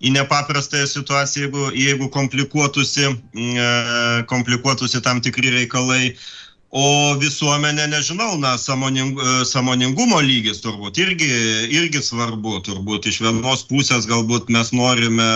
į 0.00 0.12
nepaprastąją 0.12 0.86
situaciją, 0.86 1.46
jeigu, 1.46 1.70
jeigu 1.74 2.08
komplikuotųsi, 2.12 3.06
e, 3.08 3.68
komplikuotųsi 4.28 5.00
tam 5.02 5.20
tikri 5.24 5.50
reikalai. 5.54 6.16
O 6.74 7.14
visuomenė, 7.20 7.84
nežinau, 7.92 8.34
na, 8.42 8.56
samoning, 8.58 9.14
e, 9.14 9.34
samoningumo 9.46 10.18
lygis 10.18 10.58
turbūt 10.64 10.98
irgi, 10.98 11.28
irgi 11.70 12.00
svarbu. 12.02 12.56
Turbūt 12.66 13.06
iš 13.06 13.20
vienos 13.22 13.62
pusės 13.70 14.08
galbūt 14.10 14.50
mes 14.50 14.72
norime 14.74 15.26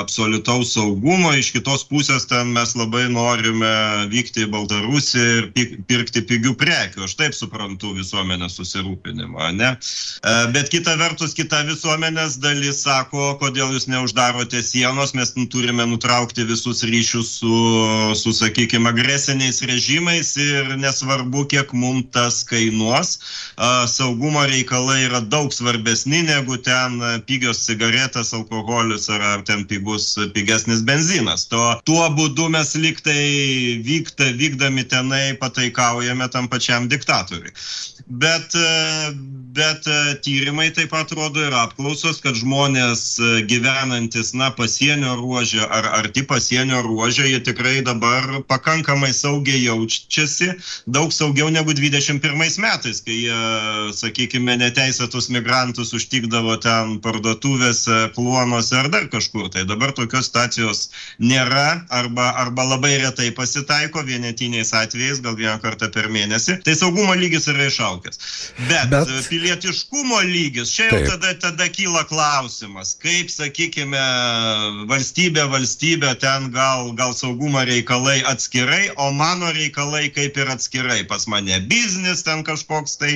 absoliutaus 0.00 0.72
saugumo, 0.74 1.30
iš 1.38 1.52
kitos 1.54 1.86
pusės 1.86 2.26
ten 2.26 2.50
mes 2.56 2.74
labai 2.74 3.04
norime 3.12 3.70
vykti 4.10 4.44
į 4.44 4.50
Baltarusiją 4.50 5.52
ir 5.54 5.78
pirkti 5.86 6.24
pigių 6.26 6.56
prekių. 6.58 7.04
Aš 7.06 7.14
taip 7.22 7.38
suprantu 7.38 7.94
visuomenės 7.94 8.58
susirūpinimą, 8.58 9.52
ne? 9.54 9.70
E, 9.78 10.34
bet 10.58 10.72
kita 10.74 10.98
vertus, 10.98 11.36
kita 11.38 11.62
visuomenės 11.70 12.40
dalis 12.42 12.82
sako, 12.82 13.36
kodėl 13.38 13.70
jūs 13.78 13.86
neuždarote 13.86 14.58
sienos, 14.66 15.14
mes 15.14 15.36
turime 15.54 15.86
nutraukti 15.86 16.42
visus 16.50 16.82
ryšius 16.82 17.32
su, 17.38 17.56
su 18.18 18.34
sakykime, 18.34 18.90
agresiniais 18.90 19.62
režimais 19.62 20.34
ir 20.34 20.63
ir 20.64 20.76
nesvarbu, 20.80 21.44
kiek 21.52 21.72
mums 21.76 22.10
tas 22.14 22.42
kainuos. 22.48 23.18
Saugumo 23.90 24.44
reikalai 24.48 25.04
yra 25.06 25.20
daug 25.20 25.52
svarbesni 25.54 26.22
negu 26.26 26.58
ten 26.68 26.98
pigios 27.28 27.62
cigaretės, 27.66 28.32
alkoholis 28.36 29.08
ar, 29.12 29.22
ar 29.34 29.44
ten 29.46 29.64
pigus, 29.70 30.14
pigesnis 30.34 30.84
benzinas. 30.86 31.46
To, 31.52 31.62
tuo 31.88 32.08
būdu 32.18 32.50
mes 32.54 32.74
liktai 32.80 33.80
vykta, 33.86 34.32
vykdami 34.40 34.86
tenai 34.90 35.24
pataikaujame 35.40 36.28
tam 36.32 36.48
pačiam 36.52 36.88
diktatoriui. 36.90 37.54
Bet, 38.06 38.52
bet 39.56 39.86
tyrimai 40.20 40.68
taip 40.76 40.90
pat 40.92 41.12
rodo 41.16 41.40
ir 41.40 41.54
apklausos, 41.56 42.18
kad 42.20 42.36
žmonės 42.36 43.16
gyvenantis, 43.48 44.34
na, 44.36 44.50
pasienio 44.52 45.14
ruožė 45.16 45.64
ar 45.64 45.88
arti 46.02 46.24
pasienio 46.28 46.82
ruožė, 46.84 47.30
jie 47.30 47.40
tikrai 47.40 47.78
dabar 47.86 48.42
pakankamai 48.50 49.08
saugiai 49.16 49.62
jaučiasi 49.64 50.50
daug 50.84 51.14
saugiau 51.16 51.48
negu 51.48 51.72
21 51.72 52.20
metais, 52.60 53.00
kai 53.06 53.16
jie, 53.22 53.38
sakykime, 53.96 54.58
neteisėtus 54.60 55.30
migrantus 55.32 55.94
užtikdavo 55.96 56.58
ten 56.60 56.98
parduotuvėse, 57.00 58.10
kluonuose 58.18 58.76
ar 58.82 58.90
dar 58.92 59.08
kažkur. 59.08 59.48
Tai 59.54 59.64
dabar 59.70 59.94
tokios 59.96 60.28
situacijos 60.28 60.90
nėra 61.16 61.86
arba, 61.88 62.34
arba 62.44 62.68
labai 62.74 62.98
retai 63.00 63.30
pasitaiko 63.32 64.04
vienetiniais 64.04 64.76
atvejais, 64.76 65.24
gal 65.24 65.40
vieną 65.40 65.56
kartą 65.64 65.88
per 65.94 66.12
mėnesį. 66.12 66.60
Tai 66.68 66.76
saugumo 66.76 67.16
lygis 67.16 67.48
yra 67.48 67.70
išaukęs. 67.94 68.18
Bet, 68.68 68.88
Bet... 68.90 69.10
pilietiškumo 69.28 70.20
lygis, 70.28 70.70
čia 70.74 70.88
jau 70.92 71.00
Taip. 71.00 71.10
tada, 71.14 71.34
tada 71.48 71.68
kyla 71.74 72.04
klausimas, 72.10 72.94
kaip, 73.02 73.32
sakykime, 73.32 74.04
valstybė, 74.90 75.48
valstybė 75.50 76.14
ten 76.22 76.50
gal, 76.54 76.92
gal 76.94 77.14
saugumo 77.16 77.64
reikalai 77.66 78.20
atskirai, 78.30 78.92
o 78.96 79.10
mano 79.12 79.50
reikalai 79.54 80.06
kaip 80.14 80.36
ir 80.38 80.44
ir 80.44 80.52
atskirai 80.52 81.04
pas 81.08 81.26
mane 81.26 81.58
biznis 81.68 82.22
ten 82.26 82.44
kažkoks 82.44 82.98
tai, 83.00 83.14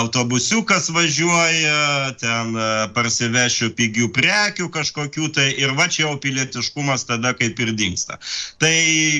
autobusiukas 0.00 0.88
važiuoja, 0.94 2.14
ten 2.20 2.56
e, 2.56 2.68
parsivešiu 2.96 3.72
pigių 3.78 4.08
prekių 4.16 4.68
kažkokių 4.72 5.28
tai 5.36 5.48
ir 5.60 5.74
va 5.78 5.88
čia 5.92 6.06
jau 6.06 6.16
pilietiškumas 6.22 7.06
tada 7.08 7.34
kaip 7.38 7.60
ir 7.62 7.74
dinksta. 7.76 8.18
Tai, 8.62 8.74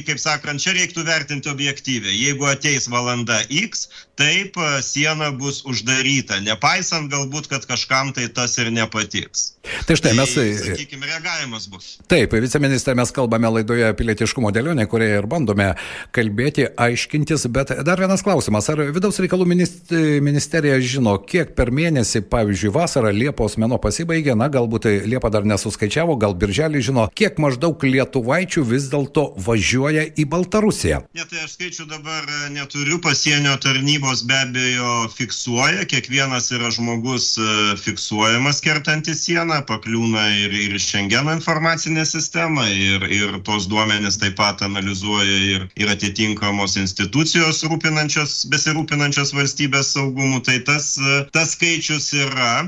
kaip 0.09 0.23
sakant, 0.23 0.63
čia 0.63 0.77
reiktų 0.77 1.05
vertinti 1.09 1.53
objektyviai. 1.53 2.17
Jeigu 2.17 2.49
ateis 2.51 2.89
valanda 2.93 3.43
X, 3.49 3.89
taip 4.23 4.57
e, 4.57 4.83
siena 4.83 5.31
bus 5.35 5.63
uždaryta, 5.69 6.39
nepaisant 6.47 7.11
galbūt, 7.13 7.49
kad 7.51 7.67
kažkam 7.67 8.13
tai 8.15 8.29
tas 8.31 8.55
ir 8.63 8.71
nepatiks. 8.75 9.53
Tai 9.87 9.97
štai 9.99 10.15
mes. 10.19 10.35
Tai, 10.35 10.47
sakykime, 10.59 11.07
reagavimas 11.07 11.69
bus. 11.71 11.97
Taip, 12.11 12.35
viceministrė, 12.43 12.95
mes 12.99 13.13
kalbame 13.15 13.51
laidoje 13.59 13.91
pilietiškumo 13.99 14.51
dėlionė, 14.55 14.87
kurioje 14.91 15.21
ir 15.21 15.29
bandome 15.31 15.69
kalbėti, 16.15 16.67
aiškintis, 16.83 17.47
bet 17.55 17.71
dar 17.87 18.03
vienas 18.03 18.25
klausimas. 18.27 18.69
Ar 18.73 18.83
vidaus 18.95 19.19
reikalų 19.23 19.47
ministerija 19.49 20.79
žino, 20.83 21.15
kiek 21.19 21.55
per 21.59 21.73
mėnesį, 21.75 22.25
pavyzdžiui, 22.33 22.73
vasarą 22.75 23.13
Liepos 23.15 23.59
mėno 23.61 23.79
pasibaigė, 23.83 24.37
na, 24.39 24.51
galbūt 24.53 24.91
Liepa 25.07 25.31
dar 25.33 25.47
nesuskaičiavo, 25.49 26.19
gal 26.21 26.35
birželį 26.39 26.83
žino, 26.83 27.07
kiek 27.15 27.39
maždaug 27.43 27.83
lietuvaičių 27.87 28.67
vis 28.67 28.91
dėlto 28.93 29.29
važiuoja 29.47 30.09
į 30.19 30.27
Baltarusiją? 30.33 31.03
Ne, 31.15 31.27
tai 31.31 31.47
aš 31.47 31.57
skaičių 31.57 31.87
dabar 31.91 32.27
neturiu, 32.55 32.99
pasienio 33.03 33.55
tarnybos 33.63 34.12
be 34.21 34.37
abejo 34.37 35.09
fiksuoja, 35.17 35.87
kiekvienas 35.89 36.51
yra 36.53 36.69
žmogus 36.75 37.39
e, 37.41 37.47
fiksuojamas 37.81 38.61
kertantis 38.61 39.23
sieną 39.25 39.63
pakliūna 39.69 40.27
ir, 40.43 40.53
ir 40.67 40.77
Schengeno 40.83 41.33
informacinė 41.33 42.05
sistema, 42.09 42.67
ir, 42.69 43.07
ir 43.09 43.39
tos 43.47 43.65
duomenys 43.71 44.21
taip 44.21 44.37
pat 44.37 44.61
analizuoja 44.67 45.39
ir, 45.55 45.65
ir 45.81 45.93
atitinkamos 45.95 46.77
institucijos 46.81 47.63
rūpinančios, 47.71 48.43
besirūpinančios 48.53 49.33
valstybės 49.37 49.95
saugumu. 49.97 50.43
Tai 50.45 50.59
tas, 50.69 50.93
tas 51.33 51.55
skaičius 51.57 52.11
yra. 52.19 52.67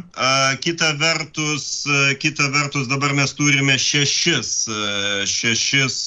Kita 0.64 0.94
vertus, 1.00 1.84
kita 2.22 2.48
vertus 2.54 2.88
dabar 2.90 3.14
mes 3.16 3.34
turime 3.36 3.76
šešis, 3.80 4.52
šešis 5.28 5.98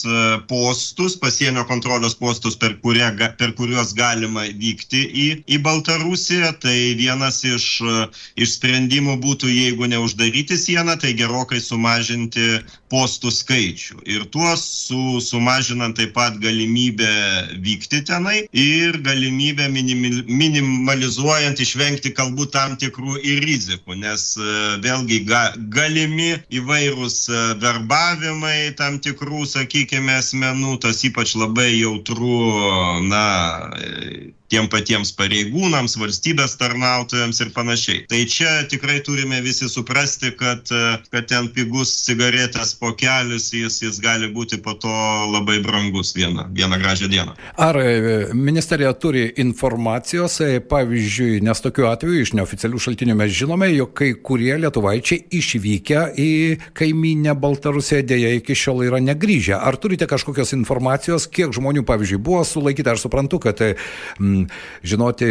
postus, 0.50 1.18
pasienio 1.20 1.68
kontrolės 1.70 2.16
postus, 2.18 2.56
per, 2.56 2.78
kurie, 2.82 3.06
per 3.38 3.54
kuriuos 3.58 3.94
galima 3.98 4.48
vykti 4.58 5.04
į, 5.24 5.28
į 5.50 5.62
Baltarusiją. 5.66 6.54
Tai 6.64 6.76
vienas 7.00 7.42
iš, 7.48 7.68
iš 8.38 8.58
sprendimų 8.58 9.18
būtų, 9.24 9.52
jeigu 9.52 9.90
neuždaryti 9.92 10.58
sieną, 10.60 10.98
tai 11.02 11.16
gerokai 11.18 11.62
sumažinti 11.64 12.62
postų 12.92 13.32
skaičių. 13.34 14.00
Ir 14.08 14.26
tuos 14.32 14.64
su, 14.88 15.20
sumažinant 15.24 15.98
taip 16.00 16.14
pat 16.16 16.38
galimybę 16.44 17.10
vykti 17.64 18.02
tenai 18.08 18.46
ir 18.56 18.98
galimybę 19.04 19.68
minimal, 19.74 20.22
minimalizuojant 20.28 21.60
išvengti 21.64 22.14
galbūt 22.18 22.54
tam 22.56 22.78
tikrų 22.80 23.20
ir 23.20 23.44
rizikų, 23.48 23.98
nes 24.04 24.30
e, 24.40 24.56
vėlgi 24.84 25.22
ga, 25.28 25.44
galimi 25.74 26.34
įvairūs 26.62 27.20
e, 27.30 27.44
verbavimai 27.64 28.74
tam 28.80 29.00
tikrų, 29.04 29.44
sakykime, 29.50 30.18
asmenų, 30.22 30.78
tas 30.86 31.04
ypač 31.08 31.36
labai 31.40 31.70
jautru, 31.76 32.40
na, 33.12 33.26
tiem 34.52 34.68
patiems 34.72 35.12
pareigūnams, 35.18 35.98
valstybės 36.00 36.56
tarnautojams 36.60 37.42
ir 37.44 37.52
panašiai. 37.56 38.04
Tai 38.12 38.22
čia 38.32 38.52
tikrai 38.72 39.00
turime 39.06 39.42
visi 39.44 39.68
suprasti, 39.70 40.32
kad, 40.40 40.70
kad 41.12 41.28
ten 41.30 41.50
pigus 41.56 41.92
cigaretės 42.06 42.74
pokelis, 42.80 43.50
jis, 43.56 43.82
jis 43.84 44.00
gali 44.04 44.30
būti 44.34 44.60
po 44.64 44.76
to 44.80 44.94
labai 45.34 45.60
brangus 45.64 46.14
vieną, 46.16 46.48
vieną 46.56 46.80
gražią 46.82 47.12
dieną. 47.12 47.36
Ar 47.60 47.80
e, 47.82 48.28
ministerija 48.34 48.94
turi 48.94 49.26
informacijos, 49.44 50.40
e, 50.42 50.62
pavyzdžiui, 50.64 51.42
nes 51.46 51.64
tokiu 51.64 51.90
atveju 51.92 52.24
iš 52.24 52.34
neoficialių 52.38 52.82
šaltinių 52.88 53.18
mes 53.20 53.36
žinome, 53.36 53.70
jog 53.76 53.94
kai 53.98 54.14
kurie 54.24 54.54
lietuvaičiai 54.62 55.28
išvykę 55.38 56.06
į 56.24 56.32
kaiminę 56.78 57.36
Baltarusiją 57.38 58.04
dėja 58.08 58.34
iki 58.40 58.56
šiol 58.58 58.86
yra 58.88 59.02
negrįžę. 59.04 59.58
Ar 59.58 59.78
turite 59.82 60.08
kažkokios 60.10 60.56
informacijos, 60.58 61.28
kiek 61.32 61.54
žmonių, 61.56 61.84
pavyzdžiui, 61.88 62.22
buvo 62.24 62.44
sulaikyta? 62.48 62.96
Aš 62.96 63.08
suprantu, 63.08 63.42
kad 63.44 63.62
m, 63.64 64.37
žinoti 64.86 65.28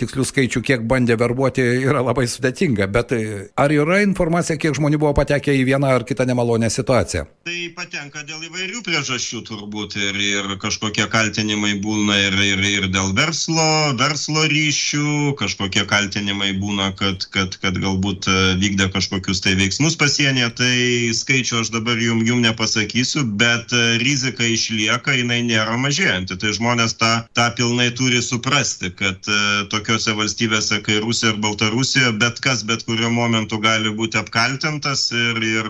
tikslių 0.00 0.26
skaičių, 0.30 0.62
kiek 0.66 0.84
bandė 0.88 1.18
verbuoti, 1.20 1.64
yra 1.86 2.02
labai 2.04 2.26
sudėtinga. 2.30 2.88
Bet 2.92 3.14
ar 3.56 3.74
yra 3.74 4.00
informacija, 4.04 4.58
kiek 4.60 4.76
žmonių 4.76 5.00
buvo 5.02 5.14
patekę 5.16 5.54
į 5.54 5.66
vieną 5.70 5.92
ar 5.98 6.06
kitą 6.08 6.26
nemalonę 6.28 6.70
situaciją? 6.72 7.26
Tai 7.46 7.58
patenka 7.76 8.24
dėl 8.26 8.42
įvairių 8.48 8.82
priežasčių 8.86 9.42
turbūt 9.46 9.96
ir, 10.00 10.16
ir 10.18 10.56
kažkokie 10.62 11.06
kaltinimai 11.12 11.76
būna 11.82 12.16
ir, 12.26 12.38
ir, 12.42 12.64
ir 12.70 12.88
dėl 12.94 13.12
verslo, 13.16 13.68
verslo 14.00 14.46
ryšių, 14.50 15.36
kažkokie 15.40 15.86
kaltinimai 15.90 16.52
būna, 16.58 16.90
kad, 16.98 17.28
kad, 17.34 17.54
kad 17.62 17.78
galbūt 17.82 18.28
e, 18.30 18.36
vykdė 18.62 18.90
kažkokius 18.94 19.44
tai 19.44 19.54
veiksmus 19.60 19.98
pasienyje, 20.00 20.50
tai 20.58 20.74
skaičių 21.16 21.62
aš 21.62 21.72
dabar 21.74 22.00
jum, 22.02 22.24
jum 22.26 22.42
nepasakysiu, 22.44 23.26
bet 23.38 23.74
e, 23.74 23.84
rizika 24.02 24.46
išlieka, 24.46 25.14
jinai 25.20 25.42
nėra 25.46 25.78
mažėjanti. 25.80 26.38
Tai 26.40 26.54
žmonės 26.56 26.96
tą, 27.00 27.12
tą 27.36 27.50
pilnai 27.58 27.90
turi 27.96 28.22
suprasti 28.22 28.45
suprasti, 28.46 28.90
kad 28.94 29.18
e, 29.26 29.66
tokiuose 29.70 30.14
valstybėse 30.14 30.78
kaip 30.86 31.02
Rusija 31.02 31.32
ir 31.32 31.40
Baltarusija 31.42 32.12
bet 32.14 32.38
kas 32.40 32.62
bet 32.62 32.84
kuriuo 32.86 33.10
momentu 33.10 33.58
gali 33.58 33.90
būti 33.90 34.18
apkaltintas 34.20 35.10
ir, 35.10 35.40
ir 35.42 35.66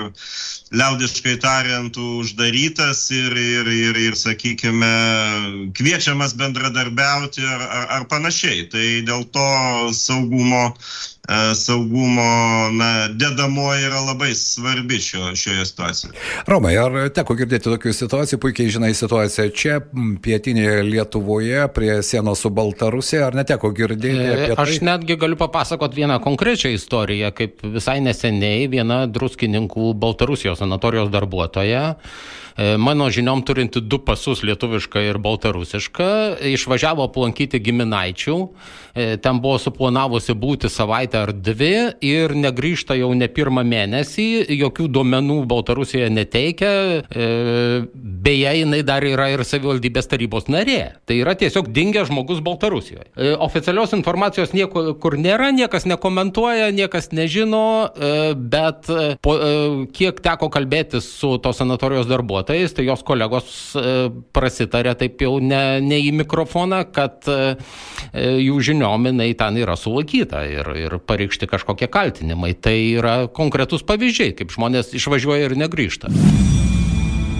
liaudiškai 0.76 1.38
tariant 1.40 1.96
uždarytas 1.96 3.10
ir, 3.10 3.32
ir, 3.32 3.66
ir, 3.72 3.96
ir 3.96 4.14
sakykime, 4.14 4.92
kviečiamas 5.72 6.36
bendradarbiauti 6.36 7.46
ar, 7.48 7.62
ar, 7.64 7.86
ar 7.96 8.06
panašiai. 8.10 8.68
Tai 8.68 8.86
dėl 9.08 9.24
to 9.32 9.48
saugumo 9.96 10.74
saugumo 11.54 12.26
na, 12.72 13.08
dedamoji 13.08 13.86
yra 13.88 14.00
labai 14.06 14.34
svarbi 14.34 14.98
šio, 15.02 15.34
šioje 15.36 15.66
situacijoje. 15.66 16.14
Romai, 16.46 16.76
ar 16.78 17.10
teko 17.14 17.34
girdėti 17.38 17.70
tokių 17.70 17.94
situacijų, 17.96 18.38
puikiai 18.42 18.72
žinai 18.76 18.92
situaciją 18.94 19.48
čia, 19.56 19.80
pietinėje 20.22 20.84
Lietuvoje, 20.86 21.66
prie 21.74 21.98
sienos 22.06 22.44
su 22.44 22.52
Baltarusija, 22.54 23.26
ar 23.30 23.38
neteko 23.38 23.72
girdėti? 23.76 24.22
E, 24.22 24.54
aš 24.54 24.78
tai? 24.78 24.86
netgi 24.92 25.18
galiu 25.20 25.38
papasakoti 25.40 26.02
vieną 26.02 26.20
konkrečią 26.24 26.74
istoriją, 26.76 27.32
kaip 27.36 27.66
visai 27.76 27.98
neseniai 28.04 28.70
viena 28.72 29.04
druskininkų 29.10 29.92
Baltarusijos 29.98 30.62
sanatorijos 30.62 31.10
darbuotoja 31.14 31.84
E, 31.96 32.45
mano 32.78 33.10
žiniom 33.10 33.42
turinti 33.44 33.80
du 33.80 33.98
pasus 34.00 34.40
lietuvišką 34.46 35.02
ir 35.04 35.18
baltarusišką, 35.20 36.08
išvažiavo 36.56 37.04
aplankyti 37.04 37.60
giminaičių, 37.60 38.36
e, 38.94 39.06
ten 39.20 39.40
buvo 39.44 39.58
suplanavusi 39.60 40.32
būti 40.32 40.70
savaitę 40.72 41.20
ar 41.20 41.32
dvi 41.32 42.00
ir 42.00 42.32
negrįžta 42.32 42.96
jau 42.96 43.12
ne 43.14 43.28
pirmą 43.28 43.60
mėnesį, 43.60 44.46
jokių 44.56 44.88
duomenų 44.88 45.42
Baltarusija 45.50 46.08
neteikia, 46.08 46.72
e, 47.04 47.28
beje, 47.92 48.54
jinai 48.62 48.80
dar 48.82 49.04
yra 49.04 49.28
ir 49.34 49.44
savivaldybės 49.44 50.08
tarybos 50.08 50.48
narė. 50.48 50.96
Tai 51.04 51.20
yra 51.20 51.36
tiesiog 51.36 51.68
dingęs 51.68 52.08
žmogus 52.08 52.40
Baltarusijoje. 52.40 53.36
Oficialios 53.36 53.92
informacijos 53.92 54.54
niekur 54.56 54.94
kur 55.00 55.18
nėra, 55.20 55.52
niekas 55.52 55.84
nekomentuoja, 55.84 56.70
niekas 56.72 57.12
nežino, 57.12 57.92
bet 58.36 58.88
po, 59.20 59.36
kiek 59.92 60.20
teko 60.24 60.48
kalbėti 60.52 61.02
su 61.04 61.36
tos 61.42 61.60
sanatorijos 61.60 62.08
darbuotojais, 62.08 62.45
darbuotojais, 62.46 62.72
tai 62.72 62.86
jos 62.86 63.02
kolegos 63.02 63.74
e, 63.74 64.10
prasitarė 64.32 64.94
taip 64.96 65.20
jau 65.20 65.38
ne, 65.40 65.80
ne 65.80 65.98
į 65.98 66.12
mikrofoną, 66.22 66.84
kad 66.92 67.26
e, 67.28 67.56
e, 68.12 68.38
jų 68.46 68.60
žiniom 68.60 69.10
jinai 69.10 69.34
ten 69.34 69.56
yra 69.56 69.76
sulaikyta 69.76 70.46
ir, 70.46 70.66
ir 70.76 70.98
pareikšti 70.98 71.46
kažkokie 71.46 71.88
kaltinimai. 71.88 72.54
Tai 72.54 72.76
yra 72.76 73.28
konkretus 73.28 73.82
pavyzdžiai, 73.82 74.34
kaip 74.36 74.52
žmonės 74.54 74.94
išvažiuoja 74.94 75.50
ir 75.50 75.56
negrįžta. 75.56 76.10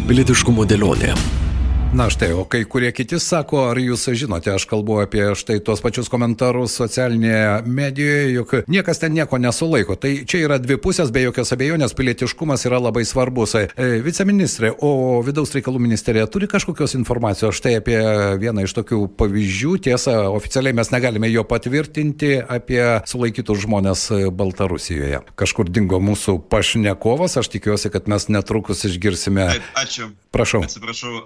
Pilietiškumo 0.06 0.66
dėlionė. 0.66 1.45
Na 1.94 2.10
štai, 2.10 2.32
o 2.34 2.44
kai 2.44 2.64
kurie 2.68 2.90
kiti 2.92 3.18
sako, 3.22 3.60
ar 3.70 3.78
jūs 3.80 4.08
žinote, 4.18 4.50
aš 4.52 4.66
kalbu 4.68 4.98
apie 5.04 5.22
štai 5.38 5.60
tuos 5.64 5.80
pačius 5.80 6.10
komentarus 6.12 6.74
socialinėje 6.76 7.62
medijoje, 7.64 8.24
juk 8.34 8.54
niekas 8.68 9.00
ten 9.00 9.14
nieko 9.14 9.38
nesulaiko. 9.40 9.94
Tai 10.00 10.10
čia 10.28 10.42
yra 10.44 10.58
dvi 10.60 10.76
pusės, 10.82 11.12
be 11.14 11.22
jokios 11.22 11.54
abejonės, 11.54 11.94
pilietiškumas 11.96 12.66
yra 12.68 12.80
labai 12.82 13.04
svarbus. 13.08 13.54
E, 13.56 13.86
viceministrė, 14.04 14.74
o 14.84 15.22
vidaus 15.24 15.54
reikalų 15.56 15.80
ministerija 15.86 16.26
turi 16.28 16.50
kažkokios 16.50 16.96
informacijos 16.98 17.56
štai 17.60 17.76
apie 17.78 17.96
vieną 18.42 18.66
iš 18.66 18.76
tokių 18.80 19.00
pavyzdžių. 19.16 19.78
Tiesa, 19.86 20.18
oficialiai 20.34 20.76
mes 20.76 20.92
negalime 20.92 21.30
jo 21.32 21.46
patvirtinti 21.48 22.34
apie 22.42 22.82
sulaikytus 23.08 23.62
žmonės 23.64 24.08
Baltarusijoje. 24.36 25.22
Kažkur 25.38 25.70
dingo 25.70 26.02
mūsų 26.02 26.40
pašnekovas, 26.52 27.38
aš 27.40 27.54
tikiuosi, 27.56 27.94
kad 27.94 28.10
mes 28.10 28.28
netrukus 28.28 28.84
išgirsime. 28.90 29.48
Ačiū. 29.78 30.10
Prašau. 30.36 30.60
Atsiprašau, 30.66 31.22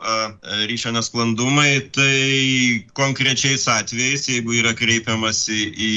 ryšio 0.67 0.93
nesklandumai, 0.93 1.81
tai 1.95 2.85
konkrečiais 2.93 3.67
atvejais, 3.71 4.27
jeigu 4.29 4.55
yra 4.59 4.73
kreipiamasi 4.77 5.59
į, 5.71 5.91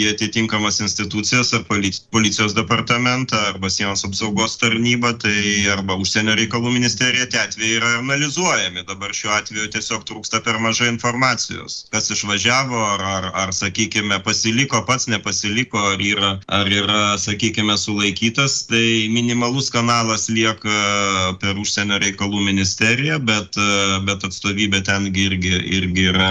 į 0.00 0.02
atitinkamas 0.12 0.80
institucijas 0.84 1.54
ar 1.56 1.64
policijos 1.66 2.54
departamentą 2.56 3.38
arba 3.50 3.70
sienos 3.72 4.04
apsaugos 4.06 4.58
tarnybą, 4.60 5.14
tai 5.24 5.66
arba 5.72 5.96
užsienio 6.00 6.36
reikalų 6.38 6.74
ministerija, 6.76 7.28
tie 7.30 7.40
atvejai 7.44 7.78
yra 7.80 7.92
analizuojami. 8.02 8.84
Dabar 8.88 9.14
šiuo 9.16 9.32
atveju 9.38 9.70
tiesiog 9.74 10.06
trūksta 10.08 10.42
per 10.44 10.60
mažai 10.62 10.90
informacijos. 10.92 11.84
Kas 11.94 12.10
išvažiavo, 12.14 12.78
ar, 12.94 13.04
ar, 13.16 13.30
ar 13.44 13.54
sakykime, 13.56 14.20
pasiliko, 14.26 14.84
pats 14.88 15.08
nepasiliko, 15.10 15.80
ar 15.94 16.04
yra, 16.04 16.32
ar 16.48 16.70
yra 16.70 17.02
sakykime, 17.20 17.76
sulaikytas, 17.80 18.64
tai 18.70 19.08
minimalus 19.12 19.70
kanalas 19.74 20.28
lieka 20.28 20.78
per 21.40 21.58
užsienio 21.60 21.98
reikalų 22.02 22.44
ministeriją 22.44 23.18
bet, 23.24 23.56
bet 24.02 24.24
atstovybė 24.26 24.82
ten 24.86 25.10
irgi, 25.12 25.54
irgi 25.78 26.08
yra 26.10 26.30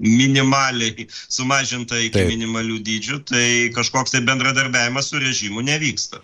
minimaliai 0.00 1.06
sumažinta 1.28 1.98
iki 2.00 2.16
Taip. 2.16 2.30
minimalių 2.32 2.78
dydžių, 2.84 3.18
tai 3.28 3.46
kažkoks 3.76 4.14
tai 4.14 4.22
bendradarbiavimas 4.24 5.10
su 5.12 5.20
režimu 5.20 5.62
nevyksta. 5.64 6.22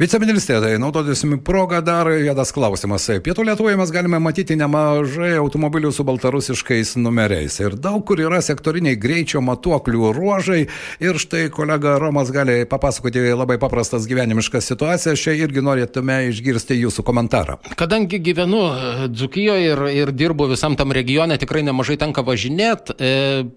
Viceministrė, 0.00 0.60
tai 0.64 0.72
naudodėsime 0.80 1.40
progą 1.44 1.82
dar 1.84 2.08
vienas 2.08 2.52
klausimas. 2.56 3.06
Pietų 3.24 3.44
Lietuvoje 3.50 3.76
mes 3.80 3.92
galime 3.92 4.20
matyti 4.22 4.56
nemažai 4.58 5.34
automobilių 5.40 5.92
su 5.92 6.06
baltarusiškais 6.08 6.94
numeriais 7.00 7.58
ir 7.60 7.76
daug 7.76 8.02
kur 8.08 8.22
yra 8.22 8.40
sektoriniai 8.44 8.96
greičio 9.00 9.42
matuoklių 9.44 10.12
ruožai 10.16 10.62
ir 11.04 11.20
štai 11.20 11.48
kolega 11.52 11.98
Romas 12.00 12.32
gali 12.32 12.64
papasakoti 12.68 13.26
labai 13.36 13.58
paprastas 13.60 14.08
gyvenimiškas 14.08 14.72
situacijas, 14.72 15.20
čia 15.20 15.36
irgi 15.36 15.64
norėtume 15.64 16.22
išgirsti 16.30 16.78
jūsų 16.80 17.04
komentarą. 17.06 17.58
Kadangi 17.76 18.20
gyvenu 18.22 18.62
Dzukijoje 19.10 19.72
ir, 19.74 19.84
ir 19.92 20.12
dirbu 20.16 20.48
visam 20.50 20.76
tam 20.78 20.92
regione, 20.96 21.36
tikrai 21.40 21.62
nemažai 21.66 21.98
tenka 22.00 22.24
važinėti 22.26 22.96
e, 22.96 23.09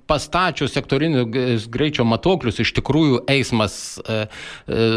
pastačius 0.08 0.74
sektorinius 0.76 1.68
greičio 1.72 2.06
matuoklius 2.08 2.62
iš 2.64 2.74
tikrųjų 2.80 3.24
eismas 3.32 3.98
e, 4.04 4.26
e, 4.68 4.88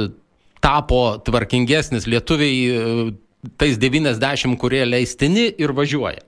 tapo 0.64 1.00
tvarkingesnis, 1.26 2.08
lietuviai 2.10 2.60
e, 2.66 3.08
tais 3.60 3.78
90, 3.78 4.56
kurie 4.60 4.84
leistini 4.88 5.48
ir 5.58 5.74
važiuoja. 5.76 6.24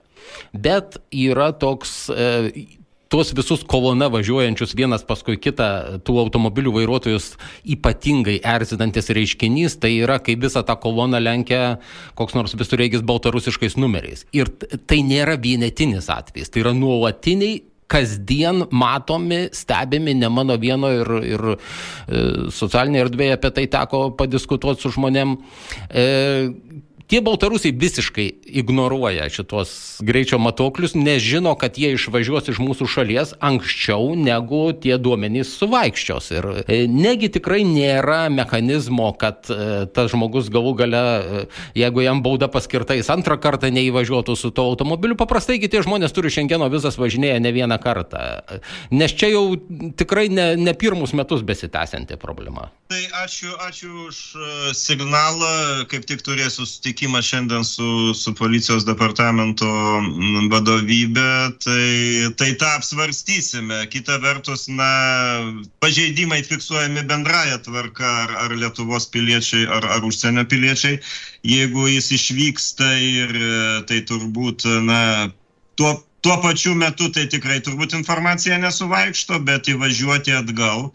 Bet 0.53 0.99
yra 1.11 1.49
toks 1.57 2.09
tuos 3.09 3.31
visus 3.33 3.63
kolona 3.65 4.07
važiuojančius 4.13 4.75
vienas 4.77 5.03
paskui 5.07 5.39
kitą 5.41 5.99
tų 6.05 6.17
automobilių 6.23 6.75
vairuotojus 6.75 7.31
ypatingai 7.75 8.37
erzinantis 8.45 9.09
reiškinys, 9.17 9.79
tai 9.81 9.95
yra, 10.03 10.19
kai 10.21 10.37
visą 10.39 10.61
tą 10.65 10.77
koloną 10.79 11.21
lenkia 11.21 11.79
koks 12.19 12.37
nors 12.37 12.53
visureigis 12.59 13.01
baltarusiškais 13.05 13.79
numeriais. 13.81 14.27
Ir 14.35 14.51
tai 14.85 15.01
nėra 15.05 15.39
vienetinis 15.41 16.11
atvejis, 16.13 16.53
tai 16.53 16.63
yra 16.63 16.75
nuolatiniai 16.77 17.63
kasdien 17.89 18.65
matomi, 18.71 19.47
stebimi, 19.55 20.13
ne 20.17 20.29
mano 20.29 20.57
vieno 20.61 20.91
ir, 20.93 21.09
ir 21.25 21.45
e, 21.49 21.57
socialinėje 22.53 23.05
erdvėje 23.07 23.37
apie 23.39 23.51
tai 23.57 23.65
teko 23.73 24.03
padiskutuoti 24.19 24.85
su 24.85 24.93
žmonėm. 24.97 25.35
E, 25.89 26.05
Tie 27.09 27.23
baltarusiai 27.25 27.73
visiškai 27.73 28.27
ignoruoja 28.61 29.23
šitos 29.33 29.71
greičio 30.05 30.37
matuoklius, 30.37 30.91
nežino, 30.93 31.55
kad 31.57 31.79
jie 31.81 31.95
išvažiuos 31.95 32.51
iš 32.51 32.59
mūsų 32.61 32.85
šalies 32.85 33.31
anksčiau 33.41 34.11
negu 34.13 34.59
tie 34.77 34.93
duomenys 35.01 35.55
suvaikščios. 35.57 36.27
Ir 36.37 36.47
e, 36.67 36.83
negi 36.85 37.31
tikrai 37.33 37.63
nėra 37.65 38.19
mechanizmo, 38.29 39.07
kad 39.17 39.49
e, 39.49 39.87
tas 39.89 40.11
žmogus 40.13 40.51
galų 40.53 40.75
gale, 40.83 41.01
e, 41.01 41.41
jeigu 41.81 42.03
jam 42.05 42.21
bauda 42.21 42.45
paskirta, 42.45 42.93
jis 42.93 43.09
antrą 43.09 43.39
kartą 43.41 43.73
neįvažiuotų 43.73 44.37
su 44.37 44.53
to 44.53 44.67
automobiliu. 44.69 45.17
Paprastai 45.17 45.57
tie 45.65 45.81
žmonės 45.81 46.13
turi 46.13 46.29
šiandieno 46.29 46.69
vizas 46.69 47.01
važinėję 47.01 47.41
ne 47.41 47.55
vieną 47.57 47.79
kartą. 47.81 48.21
Nes 48.93 49.17
čia 49.17 49.31
jau 49.33 49.57
tikrai 49.97 50.27
ne, 50.29 50.51
ne 50.61 50.77
pirmus 50.77 51.17
metus 51.17 51.41
besitęsianti 51.41 52.21
problema. 52.21 52.69
Tai 52.93 53.01
ačiū, 53.25 53.57
ačiū 53.65 54.05
už 54.05 54.21
signalą, 54.77 55.89
kaip 55.89 56.05
tik 56.09 56.21
turėsiu 56.25 56.69
sutikti 56.69 56.98
susitikimą 56.99 57.21
šiandien 57.21 57.63
su, 57.63 58.13
su 58.13 58.33
policijos 58.33 58.85
departamento 58.85 59.65
vadovybė, 60.51 61.55
tai, 61.63 62.33
tai 62.35 62.55
tą 62.59 62.67
apsvarstysime. 62.77 63.87
Kita 63.89 64.19
vertus, 64.19 64.67
na, 64.67 65.53
pažeidimai 65.79 66.43
fiksuojami 66.43 67.03
bendraja 67.07 67.59
tvarka, 67.63 68.05
ar, 68.05 68.35
ar 68.45 68.51
Lietuvos 68.51 69.07
piliečiai, 69.07 69.67
ar, 69.67 69.85
ar 69.85 70.03
užsienio 70.03 70.45
piliečiai. 70.45 70.99
Jeigu 71.43 71.87
jis 71.87 72.11
išvyksta 72.11 72.91
ir 72.99 73.31
tai 73.87 74.01
turbūt, 74.03 74.65
na, 74.83 75.31
tuo 75.75 76.03
Tuo 76.21 76.35
pačiu 76.43 76.73
metu 76.75 77.07
tai 77.15 77.29
tikrai 77.31 77.61
turbūt 77.63 77.93
informacija 77.95 78.57
nesuvaikšto, 78.59 79.37
bet 79.47 79.69
įvažiuoti 79.71 80.33
atgal 80.35 80.89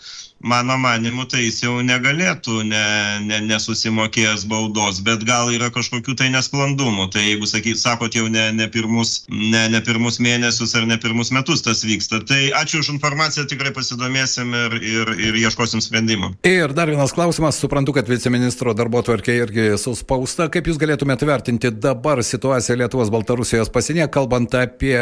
mano 0.45 0.77
manimu, 0.79 1.25
tai 1.25 1.47
jis 1.47 1.63
jau 1.65 1.79
negalėtų 1.85 2.61
ne, 2.69 2.85
ne, 3.25 3.39
nesusimokėjęs 3.49 4.45
baudos, 4.51 5.01
bet 5.05 5.25
gal 5.25 5.49
yra 5.55 5.71
kažkokių 5.73 6.17
tai 6.21 6.29
nesklandumų. 6.35 7.09
Tai 7.15 7.23
jeigu 7.25 7.49
sakyt, 7.49 7.81
sakot, 7.81 8.13
jau 8.17 8.29
ne, 8.29 8.51
ne, 8.53 8.69
pirmus, 8.69 9.25
ne, 9.33 9.65
ne 9.73 9.81
pirmus 9.85 10.21
mėnesius 10.21 10.75
ar 10.77 10.85
ne 10.89 10.99
pirmus 11.01 11.33
metus 11.35 11.65
tas 11.65 11.81
vyksta. 11.87 12.21
Tai 12.29 12.41
ačiū 12.61 12.83
už 12.85 12.93
informaciją, 12.93 13.47
tikrai 13.49 13.73
pasidomėsim 13.77 14.53
ir, 14.59 14.77
ir, 14.85 15.13
ir 15.31 15.41
ieškosim 15.47 15.81
sprendimų. 15.85 16.35
Ir 16.49 16.77
dar 16.77 16.93
vienas 16.93 17.17
klausimas, 17.17 17.59
suprantu, 17.61 17.97
kad 17.97 18.11
viceministro 18.11 18.77
darbo 18.77 19.01
tvarkė 19.07 19.39
irgi 19.47 19.67
suspausta. 19.81 20.51
Kaip 20.53 20.69
jūs 20.69 20.81
galėtumėte 20.83 21.29
vertinti 21.29 21.73
dabar 21.73 22.21
situaciją 22.21 22.83
Lietuvos 22.83 23.13
Baltarusijos 23.15 23.73
pasienyje, 23.73 24.11
kalbant 24.13 24.53
apie 24.61 24.99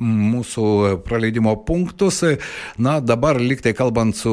mūsų 0.00 1.02
praleidimo 1.04 1.52
punktus? 1.68 2.22
Na, 2.80 2.96
dabar 3.04 3.36
liktai 3.42 3.76
kalbant 3.76 4.16
su 4.16 4.32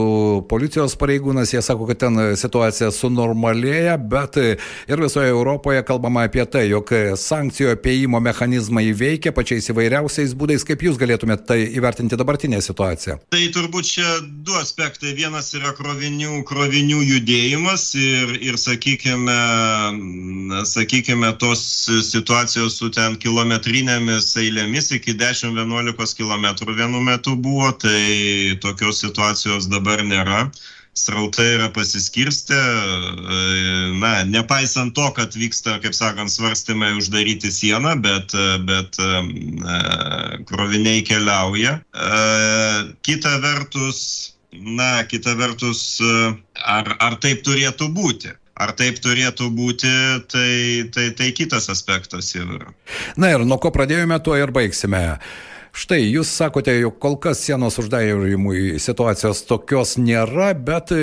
policijos 0.54 0.94
pareigūnas, 1.00 1.54
jie 1.54 1.62
sako, 1.66 1.88
kad 1.90 2.02
ten 2.04 2.20
situacija 2.38 2.92
sunormalėja, 2.94 3.96
bet 3.98 4.38
ir 4.38 5.02
visoje 5.02 5.32
Europoje 5.34 5.82
kalbama 5.88 6.28
apie 6.28 6.46
tai, 6.46 6.68
jog 6.70 6.92
sankcijų 7.20 7.72
apieimo 7.74 8.22
mechanizmai 8.22 8.86
veikia 8.98 9.34
pačiais 9.34 9.72
įvairiausiais 9.74 10.36
būdais. 10.38 10.66
Kaip 10.68 10.86
jūs 10.86 11.00
galėtumėte 11.02 11.48
tai 11.50 11.58
įvertinti 11.80 12.20
dabartinę 12.20 12.62
situaciją? 12.62 13.18
Tai 13.34 13.42
turbūt 13.56 13.90
čia 13.96 14.12
du 14.46 14.54
aspektai. 14.60 15.16
Vienas 15.18 15.50
yra 15.58 15.74
krovinių, 15.78 16.44
krovinių 16.50 17.02
judėjimas 17.02 17.88
ir, 17.98 18.36
ir 18.52 18.60
sakykime, 18.62 19.40
sakykime, 20.70 21.34
tos 21.42 21.64
situacijos 22.12 22.78
su 22.78 22.92
ten 22.94 23.18
kilometrinėmis 23.22 24.30
eilėmis 24.44 24.92
iki 25.00 25.18
10-11 25.18 26.18
km 26.20 26.48
vienu 26.74 27.02
metu 27.02 27.36
buvo, 27.40 27.72
tai 27.74 28.58
tokios 28.62 29.02
situacijos 29.02 29.70
dabar 29.72 30.06
nėra 30.06 30.43
srautai 30.94 31.46
yra 31.56 31.70
pasiskirstę, 31.74 32.60
na, 33.98 34.24
nepaisant 34.30 34.94
to, 34.96 35.08
kad 35.18 35.34
vyksta, 35.34 35.80
kaip 35.82 35.96
sakant, 35.98 36.32
svarstymai 36.32 36.94
uždaryti 37.00 37.50
sieną, 37.52 37.96
bet, 38.02 38.36
bet 38.68 39.00
kroviniai 40.50 41.02
keliauja. 41.08 41.80
Kita 43.02 43.34
vertus, 43.42 44.00
na, 44.54 45.04
kita 45.10 45.34
vertus, 45.40 45.98
ar, 46.62 46.94
ar 47.02 47.18
taip 47.24 47.42
turėtų 47.48 47.90
būti? 47.94 48.36
Ar 48.54 48.76
taip 48.78 49.00
turėtų 49.02 49.48
būti, 49.50 49.90
tai, 50.30 50.52
tai, 50.94 51.08
tai 51.18 51.32
kitas 51.34 51.72
aspektas 51.74 52.30
jau 52.36 52.46
yra. 52.46 52.70
Na 53.18 53.34
ir 53.34 53.42
nuo 53.50 53.58
ko 53.58 53.74
pradėjome, 53.74 54.20
tuo 54.22 54.38
ir 54.38 54.54
baigsime. 54.54 55.02
Štai 55.74 56.04
jūs 56.06 56.30
sakote, 56.30 56.70
jog 56.78 57.00
kol 57.02 57.16
kas 57.18 57.40
sienos 57.42 57.80
uždarimui 57.82 58.76
situacijos 58.78 59.40
tokios 59.50 59.96
nėra, 59.98 60.52
bet 60.54 60.94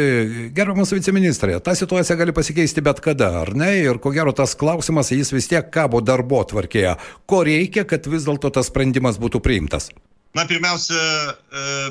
gerbiamas 0.55 0.95
viceministrė, 0.95 1.57
ta 1.59 1.75
situacija 1.75 2.15
gali 2.21 2.31
pasikeisti 2.37 2.85
bet 2.87 3.03
kada, 3.03 3.33
ar 3.41 3.51
ne? 3.59 3.73
Ir 3.83 3.99
ko 3.99 4.13
gero 4.15 4.31
tas 4.31 4.55
klausimas, 4.55 5.11
jis 5.11 5.35
vis 5.35 5.51
tiek 5.51 5.73
kabo 5.75 5.99
darbo 5.99 6.45
tvarkėje. 6.47 6.95
Ko 7.27 7.43
reikia, 7.49 7.83
kad 7.83 8.07
vis 8.07 8.29
dėlto 8.29 8.53
tas 8.55 8.71
sprendimas 8.71 9.19
būtų 9.19 9.43
priimtas? 9.43 9.91
Na, 10.39 10.45
pirmiausia, 10.47 11.03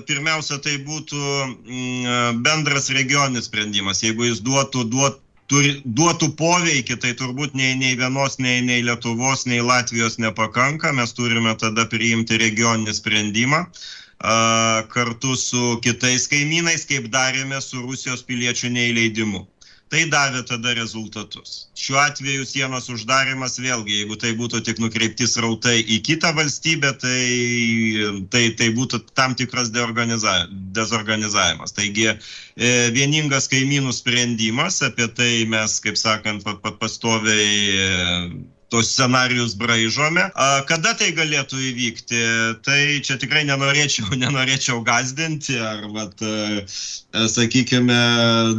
pirmiausia, 0.08 0.62
tai 0.64 0.78
būtų 0.80 1.20
bendras 2.46 2.88
regioninis 2.96 3.52
sprendimas. 3.52 4.06
Jeigu 4.08 4.30
jis 4.30 4.40
duotų, 4.40 4.88
duotų 4.88 5.20
turi, 5.52 5.76
duotų 5.84 6.32
poveikį, 6.40 6.98
tai 7.04 7.14
turbūt 7.20 7.56
nei, 7.58 7.76
nei 7.80 7.98
vienos, 8.00 8.38
nei, 8.40 8.62
nei 8.66 8.84
Lietuvos, 8.86 9.46
nei 9.50 9.62
Latvijos 9.66 10.20
nepakanka. 10.22 10.94
Mes 10.96 11.16
turime 11.18 11.56
tada 11.60 11.88
priimti 11.90 12.40
regioninį 12.42 12.96
sprendimą 12.96 13.64
a, 13.66 14.36
kartu 14.94 15.36
su 15.40 15.78
kitais 15.86 16.28
kaimynais, 16.32 16.86
kaip 16.90 17.10
darėme 17.14 17.62
su 17.66 17.82
Rusijos 17.86 18.26
piliečių 18.30 18.74
neįleidimu. 18.78 19.46
Tai 19.90 20.04
davė 20.06 20.44
tada 20.46 20.76
rezultatus. 20.78 21.66
Šiuo 21.74 21.98
atveju 21.98 22.44
sienos 22.46 22.92
uždarimas 22.94 23.56
vėlgi, 23.58 24.04
jeigu 24.04 24.20
tai 24.22 24.36
būtų 24.38 24.60
tik 24.68 24.78
nukreipti 24.84 25.26
srautai 25.26 25.80
į 25.82 25.98
kitą 26.06 26.30
valstybę, 26.38 26.92
tai, 27.02 27.24
tai, 28.30 28.44
tai 28.60 28.68
būtų 28.78 29.00
tam 29.18 29.34
tikras 29.40 29.72
dezorganizavimas. 29.74 31.74
Taigi 31.74 32.06
e, 32.12 32.14
vieningas 32.94 33.50
kaimynų 33.50 33.90
sprendimas, 33.98 34.78
apie 34.86 35.10
tai 35.10 35.50
mes, 35.50 35.80
kaip 35.82 35.98
sakant, 35.98 36.46
pastoviai 36.78 38.30
tos 38.70 38.92
scenarius 38.94 39.56
braižome. 39.60 40.28
Kada 40.70 40.94
tai 40.98 41.12
galėtų 41.18 41.60
įvykti, 41.72 42.22
tai 42.66 42.80
čia 43.06 43.18
tikrai 43.22 43.44
nenorėčiau, 43.50 44.14
nenorėčiau 44.24 44.84
gazdinti, 44.86 45.58
ar, 45.62 45.88
vat, 45.94 46.22
sakykime, 47.34 48.00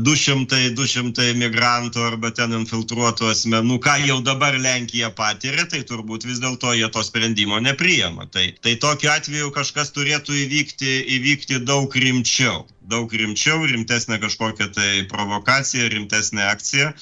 200-200 0.06 1.30
migrantų 1.40 2.04
arba 2.10 2.32
ten 2.34 2.56
infiltruotų 2.60 3.30
asmenų, 3.30 3.78
ką 3.84 3.96
jau 4.08 4.18
dabar 4.26 4.58
Lenkija 4.58 5.12
patiria, 5.14 5.68
tai 5.70 5.84
turbūt 5.86 6.26
vis 6.28 6.42
dėlto 6.42 6.74
jie 6.78 6.90
to 6.90 7.04
sprendimo 7.06 7.60
nepriema. 7.62 8.26
Tai, 8.34 8.50
tai 8.64 8.76
tokiu 8.82 9.12
atveju 9.14 9.54
kažkas 9.54 9.94
turėtų 9.96 10.36
įvykti, 10.44 11.00
įvykti 11.18 11.62
daug 11.66 11.94
rimčiau. 11.94 12.66
Daug 12.90 13.12
rimčiau, 13.14 13.62
rimtesnė 13.70 14.18
kažkokia 14.22 14.70
tai 14.74 14.90
provokacija, 15.10 15.88
rimtesnė 15.92 16.42
akcija 16.50 16.94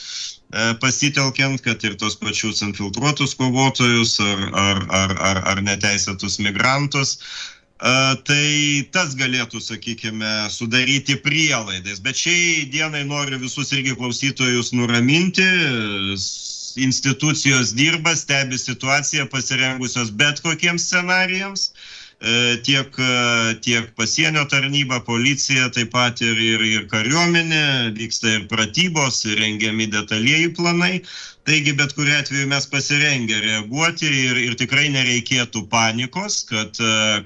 pasitelkiant, 0.81 1.61
kad 1.61 1.83
ir 1.85 1.96
tos 2.01 2.16
pačius 2.16 2.62
infiltruotus 2.64 3.35
kovotojus 3.37 4.18
ar, 4.20 4.40
ar, 4.53 4.83
ar, 4.88 5.14
ar, 5.20 5.42
ar 5.53 5.62
neteisėtus 5.62 6.38
migrantus. 6.40 7.18
Tai 7.79 8.46
tas 8.90 9.14
galėtų, 9.14 9.61
sakykime, 9.62 10.48
sudaryti 10.51 11.14
prielaidas. 11.22 12.01
Bet 12.01 12.16
šiai 12.18 12.64
dienai 12.72 13.05
noriu 13.07 13.38
visus 13.38 13.70
irgi 13.72 13.94
klausytojus 13.94 14.72
nuraminti. 14.72 15.46
Institucijos 16.79 17.72
dirba, 17.74 18.14
stebi 18.16 18.59
situaciją, 18.59 19.29
pasirengusios 19.31 20.11
bet 20.14 20.40
kokiems 20.44 20.85
scenarijams 20.87 21.70
tiek, 22.66 22.96
tiek 23.62 23.90
pasienio 23.94 24.44
tarnyba, 24.50 25.00
policija, 25.07 25.68
taip 25.70 25.92
pat 25.94 26.20
ir, 26.24 26.35
ir, 26.35 26.64
ir 26.66 26.87
kariuomenė, 26.90 27.94
vyksta 27.94 28.33
ir 28.35 28.46
pratybos, 28.50 29.22
ir 29.28 29.38
rengiami 29.38 29.87
detalieji 29.92 30.54
planai. 30.59 30.96
Taigi, 31.48 31.72
bet 31.72 31.94
kuriu 31.96 32.12
atveju 32.12 32.44
mes 32.50 32.66
pasirengę 32.68 33.38
reaguoti 33.40 34.04
ir, 34.04 34.40
ir 34.42 34.57
tikrai 34.61 34.90
nereikėtų 34.92 35.62
panikos, 35.72 36.42
kad, 36.50 36.76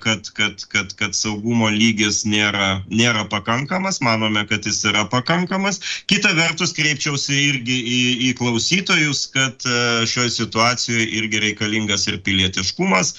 kad, 0.05 0.29
kad, 0.37 0.63
kad, 0.71 0.93
kad 1.01 1.17
saugumo 1.19 1.67
lygis 1.73 2.21
nėra, 2.23 2.85
nėra 2.87 3.25
pakankamas, 3.33 3.99
manome, 4.05 4.45
kad 4.47 4.69
jis 4.69 4.85
yra 4.93 5.09
pakankamas. 5.11 5.81
Kita 6.13 6.37
vertus, 6.39 6.77
kreipčiausi 6.77 7.41
irgi 7.49 7.81
į, 7.81 7.99
į 8.29 8.31
klausytojus, 8.39 9.25
kad 9.35 9.67
šioje 10.07 10.37
situacijoje 10.37 11.09
irgi 11.19 11.43
reikalingas 11.49 12.07
ir 12.13 12.23
pilietiškumas 12.23 13.17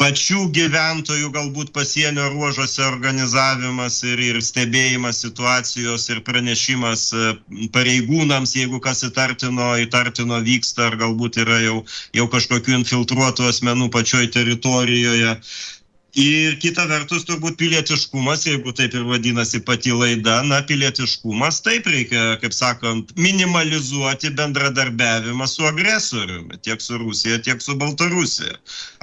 pačių 0.00 0.48
gyventojų 0.54 1.30
galbūt 1.34 1.70
pasienio 1.76 2.26
ruožuose 2.32 2.82
organizavimas 2.86 4.00
ir, 4.06 4.20
ir 4.20 4.40
stebėjimas 4.42 5.20
situacijos 5.24 6.08
ir 6.10 6.22
pranešimas 6.26 7.06
pareigūnams, 7.74 8.56
jeigu 8.58 8.80
kas 8.84 9.04
įtartino, 9.06 9.74
įtartino 9.84 10.40
vyksta 10.44 10.88
ar 10.90 10.98
galbūt 11.04 11.38
yra 11.44 11.60
jau, 11.62 11.78
jau 12.16 12.26
kažkokių 12.32 12.80
infiltruotų 12.80 13.48
asmenų 13.52 13.90
pačioj 13.94 14.28
teritorijoje. 14.34 15.38
Ir 16.14 16.60
kita 16.62 16.84
vertus, 16.86 17.24
turbūt 17.26 17.56
pilietiškumas, 17.58 18.44
jeigu 18.46 18.70
taip 18.78 18.92
ir 18.94 19.02
vadinasi 19.08 19.58
pati 19.66 19.90
laida, 19.90 20.36
na, 20.46 20.60
pilietiškumas, 20.62 21.58
taip 21.66 21.88
reikia, 21.90 22.36
kaip 22.38 22.54
sakant, 22.54 23.10
minimalizuoti 23.18 24.30
bendradarbiavimą 24.38 25.48
su 25.50 25.66
agresoriumi, 25.66 26.60
tiek 26.62 26.78
su 26.84 27.00
Rusija, 27.02 27.40
tiek 27.42 27.58
su 27.62 27.74
Baltarusija. 27.80 28.54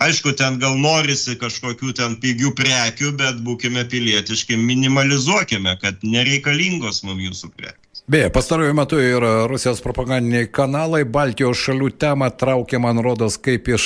Aišku, 0.07 0.31
ten 0.39 0.61
gal 0.63 0.79
norisi 0.79 1.35
kažkokių 1.35 1.91
ten 1.99 2.15
pigių 2.23 2.55
prekių, 2.55 3.11
bet 3.19 3.43
būkime 3.43 3.83
pilietiški, 3.91 4.55
minimalizuokime, 4.71 5.75
kad 5.83 5.99
nereikalingos 6.07 7.03
mums 7.03 7.27
jūsų 7.27 7.51
prekės. 7.57 7.90
Beje, 8.07 8.29
pastaruoju 8.29 8.73
metu 8.73 8.99
ir 8.99 9.23
Rusijos 9.47 9.79
propagandiniai 9.85 10.47
kanalai 10.49 11.03
Baltijos 11.05 11.59
šalių 11.61 11.91
temą 12.01 12.31
traukia, 12.33 12.79
man 12.81 12.97
rodos, 13.05 13.35
kaip 13.37 13.67
iš 13.69 13.85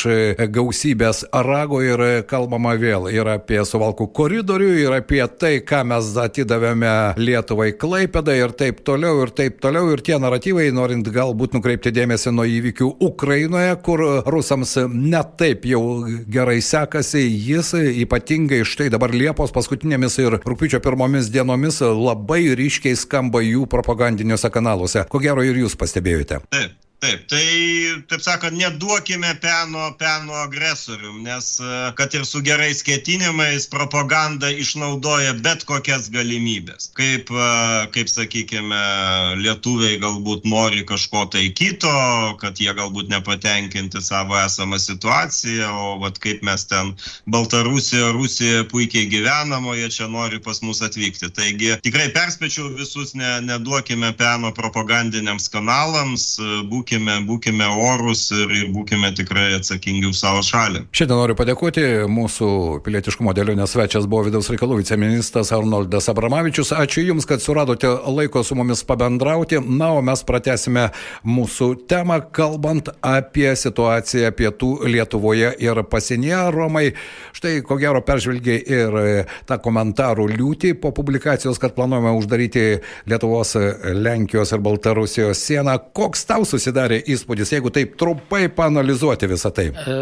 gausybės 0.56 1.26
rago 1.46 1.82
ir 1.84 2.24
kalbama 2.30 2.78
vėl 2.80 3.10
ir 3.12 3.28
apie 3.28 3.60
suvalkų 3.68 4.08
koridorių, 4.16 4.70
ir 4.86 4.96
apie 4.96 5.20
tai, 5.28 5.58
ką 5.68 5.82
mes 5.92 6.14
atidavėme 6.24 6.94
Lietuvai 7.20 7.74
Klaipėdą 7.76 8.38
ir 8.40 8.54
taip 8.56 8.80
toliau, 8.88 9.20
ir 9.26 9.34
taip 9.36 9.60
toliau. 9.60 9.92
Ir 9.92 10.02
tie 10.08 10.16
naratyvai, 10.24 10.70
norint 10.72 11.12
galbūt 11.12 11.60
nukreipti 11.60 11.92
dėmesį 11.92 12.34
nuo 12.40 12.48
įvykių 12.48 12.90
Ukrainoje, 13.04 13.76
kur 13.84 14.06
rusams 14.32 14.78
netaip 14.96 15.68
jau 15.68 15.84
gerai 16.32 16.62
sekasi, 16.64 17.26
jis 17.52 17.74
ypatingai 18.08 18.64
štai 18.64 18.88
dabar 18.96 19.12
Liepos 19.12 19.52
paskutinėmis 19.52 20.18
ir 20.24 20.40
rūpiučio 20.48 20.80
pirmomis 20.80 21.28
dienomis 21.36 21.84
labai 21.84 22.46
ryškiai 22.56 22.96
skamba 22.96 23.44
jų 23.44 23.68
propaganda 23.68 24.05
propagandiniuose 24.06 24.50
kanaluose. 24.50 25.06
Ko 25.10 25.20
gero 25.20 25.44
ir 25.44 25.58
jūs 25.64 25.76
pastebėjote. 25.80 26.42
Taip. 26.54 26.85
Taip, 27.04 27.26
tai, 27.28 27.46
taip 28.10 28.22
sakant, 28.24 28.56
neduokime 28.56 29.34
peno, 29.44 29.90
peno 30.00 30.34
agresorium, 30.40 31.20
nes 31.26 31.50
kad 32.00 32.14
ir 32.16 32.24
su 32.26 32.40
gerais 32.42 32.80
ketinimais 32.88 33.68
propaganda 33.70 34.48
išnaudoja 34.50 35.36
bet 35.46 35.66
kokias 35.68 36.08
galimybės. 36.14 36.88
Kaip, 36.98 37.30
kaip 37.94 38.10
sakykime, 38.10 38.80
lietuviai 39.42 40.00
galbūt 40.02 40.48
nori 40.50 40.86
kažko 40.88 41.26
tai 41.36 41.44
kito, 41.54 41.92
kad 42.42 42.64
jie 42.64 42.72
galbūt 42.74 43.12
nepatenkinti 43.12 44.02
savo 44.02 44.40
esamą 44.40 44.80
situaciją, 44.80 45.70
o 45.70 45.92
vat 46.02 46.18
kaip 46.24 46.42
mes 46.48 46.66
ten 46.72 46.96
Baltarusijoje, 47.30 48.16
Rusijoje 48.16 48.64
puikiai 48.72 49.12
gyvenam, 49.12 49.68
o 49.68 49.76
jie 49.76 49.92
čia 49.92 50.08
nori 50.10 50.40
pas 50.40 50.64
mus 50.64 50.82
atvykti. 50.86 51.30
Taigi 51.36 51.76
tikrai 51.86 52.08
perspėčiau 52.16 52.72
visus, 52.80 53.14
ne, 53.20 53.36
neduokime 53.52 54.16
peno 54.18 54.56
propagandiniams 54.56 55.52
kanalams, 55.54 56.32
būkime, 56.72 56.85
būkime 56.86 57.66
orus 57.66 58.32
ir, 58.32 58.52
ir 58.52 58.70
būkime 58.74 59.14
tikrai 59.16 59.56
atsakingi 59.58 60.06
už 60.10 60.18
savo 60.18 60.42
šalį. 60.46 60.86
Šiandien 60.96 61.18
noriu 61.18 61.36
padėkoti 61.36 62.06
mūsų 62.10 62.82
pilietiškumo 62.86 63.34
dėlionės 63.34 63.74
svečias 63.74 64.06
buvo 64.08 64.24
vidaus 64.28 64.50
reikalų 64.50 64.80
viceministras 64.82 65.52
Arnoldas 65.52 66.10
Abramavičius. 66.10 66.72
Ačiū 66.76 67.04
Jums, 67.06 67.26
kad 67.26 67.42
suradote 67.42 67.88
laiko 67.88 68.44
su 68.44 68.56
mumis 68.56 68.84
pabendrauti. 68.84 69.60
Na, 69.66 69.92
o 69.98 70.02
mes 70.06 70.24
pratesime 70.24 70.90
mūsų 71.26 71.88
temą, 71.90 72.22
kalbant 72.32 72.90
apie 73.02 73.56
situaciją 73.56 74.32
pietų 74.36 74.72
Lietuvoje 74.86 75.56
ir 75.60 75.84
pasienyje. 75.90 76.52
Romai, 76.56 76.86
štai 77.36 77.60
ko 77.66 77.80
gero 77.82 78.04
peržvelgiai 78.06 78.62
ir 78.62 79.00
tą 79.50 79.60
komentarų 79.64 80.28
liūtį 80.36 80.76
po 80.82 80.94
publikacijos, 80.96 81.60
kad 81.62 81.76
planuojame 81.76 82.14
uždaryti 82.20 82.66
Lietuvos, 83.10 83.56
Lenkijos 83.96 84.54
ir 84.56 84.64
Baltarusijos 84.66 85.42
sieną. 85.42 85.78
Koks 85.96 86.26
tau 86.30 86.46
susidarė 86.46 86.75
įspūdis, 86.84 87.52
jeigu 87.56 87.72
taip 87.74 87.96
trumpai 88.00 88.48
panalizuoti 88.54 89.30
visą 89.30 89.52
tai? 89.56 89.70
E, 89.72 89.96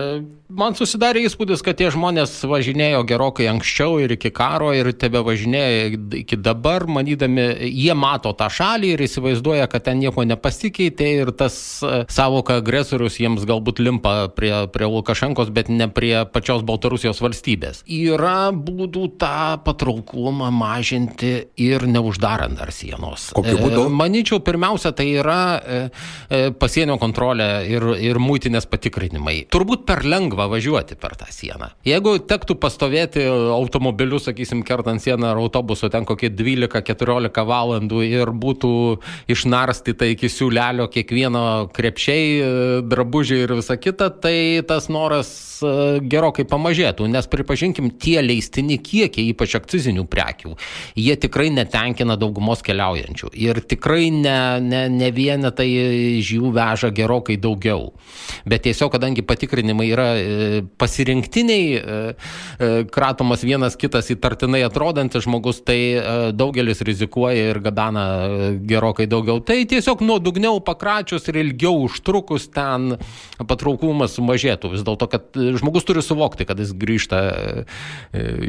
man 0.54 0.76
susidarė 0.78 1.24
įspūdis, 1.28 1.64
kad 1.66 1.78
tie 1.80 1.90
žmonės 1.94 2.36
važinėjo 2.50 3.04
gerokai 3.10 3.48
anksčiau 3.52 4.00
ir 4.04 4.16
iki 4.18 4.32
karo 4.36 4.72
ir 4.76 4.92
tebe 4.98 5.22
važinėja 5.26 5.94
iki 6.20 6.38
dabar, 6.38 6.86
manydami, 6.90 7.46
jie 7.70 7.94
mato 7.98 8.34
tą 8.38 8.50
šalį 8.54 8.94
ir 8.96 9.04
įsivaizduoja, 9.08 9.68
kad 9.72 9.86
ten 9.88 10.02
nieko 10.02 10.26
nepasikeitė 10.28 11.10
ir 11.22 11.34
tas 11.38 11.56
e, 11.86 12.04
savoka 12.14 12.58
agresorius 12.62 13.20
jiems 13.22 13.46
galbūt 13.50 13.82
limpa 13.84 14.16
prie, 14.36 14.54
prie 14.74 14.90
Lukašenkos, 14.90 15.54
bet 15.54 15.72
ne 15.72 15.90
prie 15.94 16.26
pačios 16.34 16.66
Baltarusijos 16.68 17.22
valstybės. 17.24 17.84
Yra 17.88 18.52
būdų 18.54 19.08
tą 19.22 19.60
patrauklumą 19.66 20.52
mažinti 20.54 21.34
ir 21.62 21.88
neuždarant 21.90 22.60
dar 22.60 22.74
sienos. 22.76 23.32
Kokiu 23.36 23.58
būdu? 23.62 23.88
E, 23.88 23.96
manyčiau, 24.04 24.42
pirmiausia, 24.44 24.94
tai 24.96 25.10
yra 25.22 25.42
pasienio 26.64 26.96
kontrolė 27.02 27.48
ir, 27.68 27.84
ir 28.00 28.20
mūtinės 28.24 28.68
patikrinimai. 28.72 29.42
Turbūt 29.52 29.84
per 29.88 30.04
lengva 30.08 30.48
važiuoti 30.52 30.96
per 31.00 31.18
tą 31.20 31.28
sieną. 31.34 31.74
Jeigu 31.88 32.16
tektų 32.30 32.56
pastovėti 32.62 33.26
automobiliu, 33.28 34.20
sakysim, 34.24 34.62
kertant 34.68 35.04
sieną 35.04 35.34
ar 35.34 35.42
autobusu 35.42 35.90
ten 35.92 36.08
kokie 36.08 36.30
12-14 36.32 37.44
valandų 37.50 38.04
ir 38.08 38.32
būtų 38.32 38.72
išnarstyta 39.34 40.08
iki 40.14 40.30
siūlelio 40.32 40.88
kiekvieno 40.94 41.44
krepšiai, 41.76 42.84
drabužiai 42.88 43.44
ir 43.44 43.56
visa 43.60 43.78
kita, 43.80 44.08
tai 44.24 44.64
tas 44.68 44.88
noras 44.94 45.34
e, 45.60 46.00
gerokai 46.00 46.46
pamažėtų, 46.48 47.10
nes 47.12 47.28
pripažinkim, 47.32 47.92
tie 48.00 48.22
leistini 48.24 48.80
kiekiai, 48.80 49.34
ypač 49.34 49.58
akcizinių 49.60 50.08
prekių, 50.08 50.56
jie 51.00 51.18
tikrai 51.20 51.50
netenkina 51.56 52.16
daugumos 52.20 52.64
keliaujančių. 52.64 53.34
Ir 53.44 53.60
tikrai 53.68 54.08
ne, 54.16 54.38
ne, 54.64 54.86
ne 54.94 55.12
vienetai 55.16 55.70
iš 56.22 56.36
jų 56.38 56.53
veža 56.54 56.92
gerokai 56.96 57.38
daugiau. 57.42 57.92
Bet 58.50 58.66
tiesiog, 58.68 58.94
kadangi 58.96 59.26
patikrinimai 59.26 59.88
yra 59.92 60.08
e, 60.18 60.62
pasirinktiniai, 60.80 61.66
e, 61.74 62.72
kratomas 62.94 63.44
vienas 63.46 63.78
kitas 63.80 64.12
įtartinai 64.14 64.64
atrodantis 64.68 65.26
žmogus, 65.28 65.62
tai 65.66 65.80
daugelis 66.36 66.82
rizikuoja 66.86 67.52
ir 67.52 67.60
gabena 67.64 68.06
gerokai 68.68 69.08
daugiau. 69.10 69.42
Tai 69.46 69.58
tiesiog 69.70 70.04
nuodugniau 70.06 70.62
pakračius 70.66 71.28
ir 71.32 71.40
ilgiau 71.44 71.84
užtrukus 71.88 72.50
ten 72.54 72.98
patrauklumas 73.50 74.16
sumažėtų. 74.18 74.74
Vis 74.74 74.86
dėlto, 74.86 75.10
kad 75.12 75.42
žmogus 75.60 75.88
turi 75.88 76.04
suvokti, 76.06 76.48
kad 76.50 76.60
jis 76.62 76.74
grįžta 76.78 77.22
e, 77.30 77.66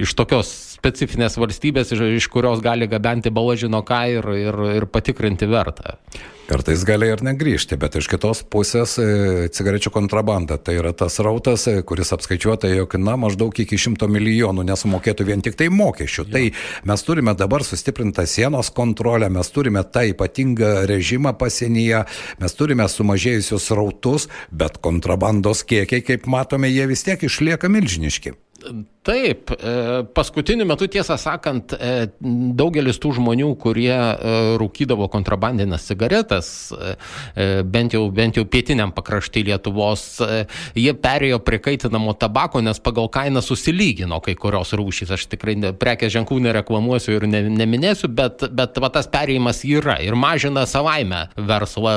iš 0.05 0.15
tokios 0.19 0.53
specifinės 0.75 1.39
valstybės, 1.41 1.95
iš 1.95 2.29
kurios 2.33 2.63
gali 2.65 2.89
gabenti 2.91 3.33
balažino 3.35 3.83
ką 3.87 4.05
ir, 4.19 4.31
ir, 4.45 4.63
ir 4.81 4.89
patikrinti 4.93 5.49
vertą. 5.51 5.99
Kartais 6.45 6.83
gali 6.85 7.07
ir 7.09 7.23
negrįžti, 7.25 7.79
bet 7.81 7.95
iš 7.97 8.05
kitos 8.13 8.43
pusės 8.53 8.99
e, 9.01 9.05
cigarečių 9.49 9.89
kontrabanda 9.95 10.59
tai 10.61 10.75
yra 10.77 10.91
tas 10.93 11.17
rautas, 11.25 11.65
e, 11.71 11.79
kuris 11.89 12.13
apskaičiuota, 12.13 12.69
jog 12.69 12.99
na, 13.01 13.15
maždaug 13.21 13.57
iki 13.65 13.79
šimto 13.81 14.11
milijonų 14.13 14.67
nesumokėtų 14.69 15.25
vien 15.31 15.45
tik 15.45 15.57
tai 15.57 15.71
mokesčių. 15.73 16.27
Ja. 16.29 16.33
Tai 16.37 16.91
mes 16.93 17.07
turime 17.07 17.33
dabar 17.41 17.65
sustiprintą 17.65 18.27
sienos 18.29 18.69
kontrolę, 18.77 19.31
mes 19.33 19.49
turime 19.57 19.87
tą 19.89 20.05
ypatingą 20.13 20.75
režimą 20.91 21.33
pasienyje, 21.41 22.05
mes 22.45 22.59
turime 22.61 22.91
sumažėjusius 22.93 23.71
rautus, 23.73 24.29
bet 24.53 24.77
kontrabandos 24.85 25.65
kiekiai, 25.65 26.05
kaip 26.05 26.29
matome, 26.29 26.69
jie 26.69 26.85
vis 26.93 27.09
tiek 27.09 27.25
išlieka 27.25 27.73
milžiniški. 27.73 28.37
Taip, 29.05 29.51
e, 29.53 30.03
paskutiniu 30.17 30.65
metu 30.65 30.87
tiesą 30.89 31.19
sakant, 31.21 31.75
e, 31.77 32.07
daugelis 32.57 32.97
tų 33.03 33.11
žmonių, 33.19 33.51
kurie 33.61 33.93
e, 33.93 34.37
rūkydavo 34.57 35.11
kontrabandinės 35.13 35.91
cigaretas, 35.91 36.47
bent 37.69 37.93
jau, 37.93 38.07
bent 38.15 38.39
jau 38.39 38.47
pietiniam 38.49 38.95
pakrašty 38.97 39.43
Lietuvos, 39.45 40.23
jie 40.79 40.95
perėjo 40.97 41.41
prie 41.45 41.59
kaitinamo 41.61 42.15
tabako, 42.17 42.63
nes 42.65 42.81
pagal 42.81 43.11
kainą 43.13 43.43
susilygino 43.45 44.23
kai 44.25 44.37
kurios 44.41 44.73
rūšys. 44.73 45.13
Aš 45.19 45.27
tikrai 45.35 45.59
prekės 45.77 46.15
ženklų 46.15 46.41
nereklamuosiu 46.47 47.19
ir 47.19 47.29
ne, 47.29 47.43
neminėsiu, 47.53 48.09
bet, 48.09 48.47
bet 48.57 48.81
va, 48.81 48.89
tas 48.95 49.11
perėjimas 49.13 49.61
yra 49.69 49.99
ir 50.05 50.17
mažina 50.17 50.65
savaime 50.71 51.27
verslą, 51.37 51.95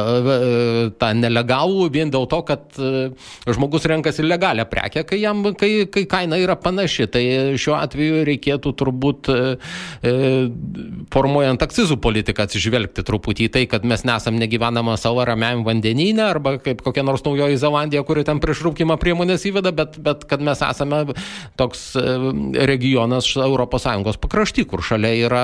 tą 0.99 1.13
nelegalų 1.15 1.87
vien 1.93 2.11
dėl 2.11 2.27
to, 2.27 2.43
kad 2.51 2.81
žmogus 3.47 3.87
renkasi 3.87 4.27
legalią 4.27 4.67
prekę, 4.67 5.07
kai, 5.07 5.21
jam, 5.23 5.45
kai, 5.55 5.71
kai 5.93 6.07
kaina 6.09 6.43
yra 6.43 6.59
panaši. 6.59 6.96
Tai 7.05 7.23
šiuo 7.59 7.75
atveju 7.77 8.23
reikėtų 8.27 8.73
turbūt 8.79 9.29
e, 9.29 9.37
e, 10.01 10.13
formuojant 11.13 11.61
akcizų 11.61 11.99
politiką 12.01 12.47
atsižvelgti 12.47 13.05
truputį 13.07 13.47
į 13.47 13.53
tai, 13.53 13.63
kad 13.69 13.85
mes 13.87 14.03
nesam 14.07 14.39
negyvenama 14.41 14.97
savo 14.99 15.25
ramiam 15.27 15.63
vandenyne 15.67 16.25
arba 16.25 16.57
kaip 16.63 16.81
kokia 16.85 17.05
nors 17.05 17.23
naujoji 17.25 17.59
Zelandija, 17.61 18.03
kuri 18.07 18.25
ten 18.27 18.41
prieš 18.43 18.63
rūkimą 18.67 18.97
priemonės 19.01 19.45
įveda, 19.49 19.73
bet, 19.75 19.99
bet 20.03 20.25
kad 20.29 20.43
mes 20.43 20.63
esame 20.65 21.03
toks 21.59 21.91
e, 21.99 22.17
regionas 22.69 23.29
ES 23.37 24.19
pakrašty, 24.23 24.65
kur 24.67 24.81
šalia 24.81 25.13
yra 25.27 25.43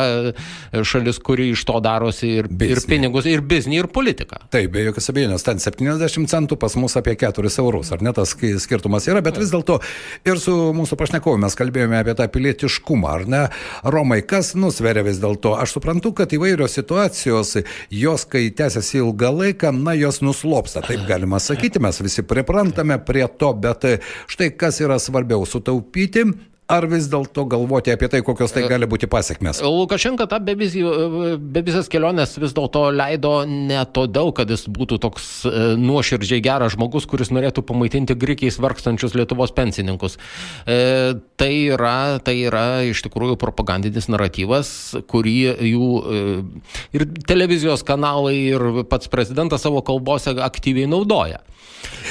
šalis, 0.88 1.20
kuri 1.24 1.52
iš 1.54 1.64
to 1.68 1.78
darosi 1.84 2.30
ir, 2.40 2.50
biznį. 2.50 2.74
ir 2.74 2.90
pinigus, 2.90 3.28
ir 3.30 3.44
biznį, 3.46 3.84
ir 3.84 3.90
politiką. 3.94 4.44
Taip, 4.54 4.72
be 4.74 4.86
jokios 4.88 5.10
abejonės, 5.12 5.46
ten 5.46 5.62
70 5.62 6.30
centų, 6.32 6.58
pas 6.60 6.76
mus 6.80 6.96
apie 7.00 7.16
4 7.20 7.52
eurus, 7.64 7.92
ar 7.94 8.04
ne 8.06 8.14
tas 8.16 8.34
skirtumas 8.34 9.08
yra, 9.10 9.22
bet 9.26 9.38
vis 9.42 9.52
dėlto 9.54 9.80
ir 10.28 10.40
su 10.42 10.56
mūsų 10.76 10.98
pašnekovu 11.00 11.42
mes 11.44 11.58
kalbėjome 11.60 12.00
apie 12.00 12.16
tą 12.18 12.28
pilietiškumą, 12.34 13.10
ar 13.12 13.26
ne? 13.30 13.44
Romai, 13.84 14.22
kas 14.28 14.54
nusveria 14.60 15.04
vis 15.06 15.22
dėlto? 15.24 15.56
Aš 15.60 15.78
suprantu, 15.78 16.14
kad 16.18 16.34
įvairios 16.36 16.78
situacijos, 16.80 17.58
jos, 17.94 18.26
kai 18.30 18.48
tęsiasi 18.56 19.02
ilgą 19.04 19.34
laiką, 19.42 19.74
na, 19.76 19.98
jos 20.00 20.22
nuslopsta, 20.26 20.86
taip 20.86 21.06
galima 21.10 21.42
sakyti, 21.44 21.84
mes 21.84 22.02
visi 22.04 22.26
priprantame 22.28 23.00
prie 23.04 23.28
to, 23.28 23.54
bet 23.54 23.86
štai 24.32 24.54
kas 24.58 24.82
yra 24.84 25.00
svarbiau- 25.02 25.46
sutaupyti 25.54 26.28
ar 26.72 26.86
vis 26.88 27.08
dėlto 27.12 27.44
galvoti 27.50 27.92
apie 27.94 28.08
tai, 28.12 28.22
kokios 28.26 28.54
tai 28.56 28.64
gali 28.70 28.88
būti 28.90 29.08
pasiekmes? 29.12 29.60
Lukašenka 29.64 30.28
tą 30.32 30.40
bevizės 30.44 31.90
kelionės 31.92 32.38
vis 32.42 32.56
dėlto 32.56 32.86
leido 32.96 33.34
ne 33.50 33.82
todėl, 33.96 34.32
kad 34.36 34.52
jis 34.52 34.66
būtų 34.72 35.00
toks 35.04 35.28
e, 35.50 35.54
nuoširdžiai 35.80 36.44
geras 36.44 36.76
žmogus, 36.78 37.08
kuris 37.10 37.34
norėtų 37.36 37.66
pamaitinti 37.68 38.16
grikiais 38.20 38.60
vargstančius 38.64 39.16
Lietuvos 39.18 39.54
pensininkus. 39.56 40.18
E, 40.66 41.16
tai, 41.40 41.52
yra, 41.76 42.20
tai 42.24 42.38
yra 42.48 42.68
iš 42.88 43.04
tikrųjų 43.08 43.38
propagandinis 43.42 44.10
naratyvas, 44.12 44.74
kurį 45.12 45.38
jų 45.74 45.90
e, 46.02 46.26
ir 46.96 47.08
televizijos 47.28 47.86
kanalai, 47.88 48.38
ir 48.54 48.86
pats 48.90 49.12
prezidentas 49.12 49.66
savo 49.68 49.84
kalbose 49.86 50.36
aktyviai 50.44 50.90
naudoja. 50.90 51.44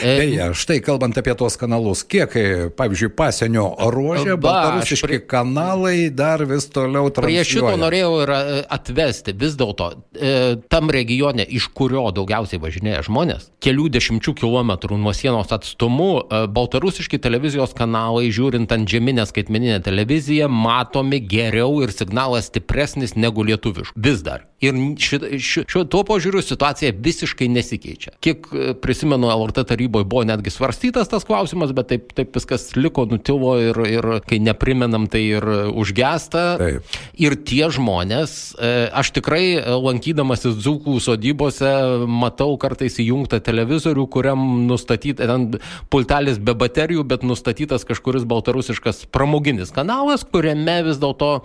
E, 0.02 0.16
Beje, 0.18 0.46
štai 0.58 0.80
kalbant 0.82 1.16
apie 1.18 1.34
tuos 1.38 1.54
kanalus, 1.60 2.02
kiek, 2.08 2.32
pavyzdžiui, 2.76 3.10
pasienio 3.14 3.66
ruožė, 3.92 4.34
baltarusiški 4.40 5.06
prie... 5.06 5.20
kanalai 5.30 6.08
dar 6.10 6.42
vis 6.48 6.66
toliau 6.72 7.12
transliuoja. 7.12 7.44
Prie 7.44 7.44
šito 7.46 7.72
norėjau 7.78 8.12
ir 8.24 8.32
e, 8.34 8.60
atvesti 8.76 9.34
vis 9.38 9.56
dėlto 9.60 9.88
e, 9.92 10.32
tam 10.72 10.90
regione, 10.94 11.46
iš 11.46 11.68
kurio 11.76 12.04
daugiausiai 12.14 12.60
važinėja 12.62 13.04
žmonės, 13.08 13.50
kelių 13.62 13.88
dešimčių 13.98 14.34
kilometrų 14.42 14.98
nuo 15.00 15.14
sienos 15.16 15.52
atstumu, 15.54 16.10
baltarusiški 16.56 17.20
televizijos 17.22 17.76
kanalai, 17.78 18.32
žiūrint 18.34 18.72
ant 18.74 18.88
žeminę 18.88 19.28
skaitmeninę 19.28 19.82
televiziją, 19.84 20.50
matomi 20.50 21.20
geriau 21.22 21.82
ir 21.84 21.94
signalas 21.94 22.50
stipresnis 22.50 23.14
negu 23.14 23.44
lietuviškų. 23.46 24.00
Vis 24.02 24.24
dar. 24.26 24.48
Ir 24.62 24.77
ši, 25.03 25.18
ši, 25.42 25.64
šiuo 25.66 25.83
tuo 25.90 26.05
požiūriu 26.07 26.38
situacija 26.44 26.92
visiškai 27.03 27.48
nesikeičia. 27.51 28.12
Kiek 28.22 28.46
e, 28.46 28.75
prisimenu, 28.79 29.27
LRT 29.35 29.64
taryboje 29.72 30.07
buvo 30.07 30.22
netgi 30.29 30.53
svarstytas 30.55 31.11
tas 31.11 31.27
klausimas, 31.27 31.72
bet 31.75 31.90
taip, 31.90 32.12
taip 32.14 32.38
viskas 32.38 32.68
liko, 32.79 33.03
nutilo 33.11 33.57
ir, 33.59 33.81
ir 33.90 34.09
kai 34.29 34.38
neprimenam, 34.42 35.09
tai 35.11 35.25
ir 35.33 35.46
užgesta. 35.75 36.44
Taip. 36.62 36.94
Ir 37.18 37.37
tie 37.42 37.66
žmonės, 37.75 38.37
e, 38.55 38.72
aš 39.03 39.12
tikrai 39.18 39.44
lankydamasis 39.66 40.55
dzūkų 40.62 40.96
sodybose 41.03 41.75
matau 42.07 42.55
kartais 42.62 43.01
įjungtą 43.03 43.42
televizorių, 43.42 44.07
kuriam 44.14 44.46
nustatyta, 44.70 45.27
ten 45.27 45.59
pultelis 45.90 46.38
be 46.38 46.55
baterijų, 46.59 47.03
bet 47.11 47.27
nustatytas 47.27 47.83
kažkuris 47.88 48.31
baltarusiškas 48.31 49.09
pramoginis 49.11 49.75
kanalas, 49.75 50.22
kuriame 50.22 50.85
vis 50.87 51.03
dėlto 51.03 51.40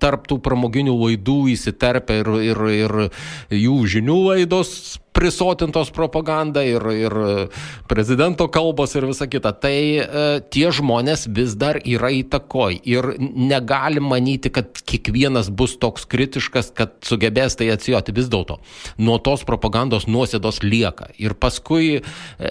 tarp 0.00 0.26
tų 0.30 0.40
pramoginių 0.44 0.96
laidų 0.96 1.38
įsiterpia 1.54 2.20
ir, 2.22 2.32
ir, 2.50 2.64
ir 2.74 2.96
jų 3.60 3.76
žinių 3.94 4.18
laidos 4.30 4.72
prisotintos 5.12 5.90
propaganda 5.94 6.62
ir, 6.64 6.84
ir 6.94 7.14
prezidento 7.90 8.46
kalbos 8.52 8.94
ir 8.94 9.06
visa 9.08 9.26
kita. 9.30 9.52
Tai 9.52 9.74
e, 9.74 10.04
tie 10.52 10.70
žmonės 10.74 11.26
vis 11.34 11.56
dar 11.58 11.80
yra 11.82 12.12
įtakoj 12.14 12.80
ir 12.88 13.10
negalim 13.18 14.06
manyti, 14.10 14.52
kad 14.54 14.80
kiekvienas 14.86 15.50
bus 15.50 15.76
toks 15.80 16.06
kritiškas, 16.10 16.72
kad 16.76 16.94
sugebės 17.06 17.58
tai 17.58 17.70
atsijoti 17.74 18.14
vis 18.16 18.30
dėlto. 18.32 18.60
Nuo 19.02 19.18
tos 19.22 19.44
propagandos 19.48 20.06
nuosėdos 20.10 20.62
lieka. 20.64 21.10
Ir 21.18 21.34
paskui 21.38 21.98
e, 21.98 22.02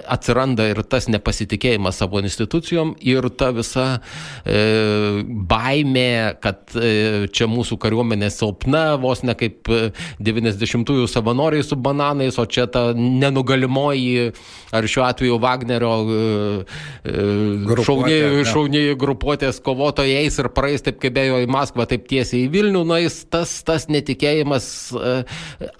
atsiranda 0.03 0.69
ir 0.73 0.83
tas 0.83 1.09
nepasitikėjimas 1.11 1.99
savo 2.01 2.21
institucijom 2.23 2.95
ir 2.99 3.29
ta 3.39 3.51
visa 3.55 3.87
e, 4.43 5.23
baimė, 5.49 6.35
kad 6.43 6.75
e, 6.75 7.27
čia 7.33 7.47
mūsų 7.49 7.79
kariuomenė 7.81 8.29
silpna, 8.33 8.83
vos 9.01 9.23
ne 9.25 9.35
kaip 9.39 9.69
90-ųjų 10.19 11.07
e, 11.07 11.11
savanoriai 11.11 11.65
su 11.65 11.77
bananais, 11.79 12.37
o 12.39 12.45
čia 12.51 12.65
ta 12.71 12.89
nenugalimoji, 12.97 14.31
ar 14.75 14.87
šiuo 14.89 15.05
atveju 15.07 15.37
Wagnerio 15.41 15.91
e, 16.03 17.13
šauniai, 17.85 18.43
šauniai 18.47 18.95
grupuotės 18.99 19.61
kovotojais 19.65 20.39
ir 20.41 20.51
praeis 20.55 20.85
taip 20.85 20.99
kaip 21.01 21.17
ėjo 21.21 21.41
į 21.45 21.49
Maskvą, 21.51 21.87
taip 21.89 22.07
tiesiai 22.09 22.45
į 22.45 22.51
Vilnių, 22.53 22.83
na 22.89 22.99
jis 23.03 23.21
tas, 23.31 23.53
tas 23.67 23.87
netikėjimas 23.91 24.69
e, 24.93 25.15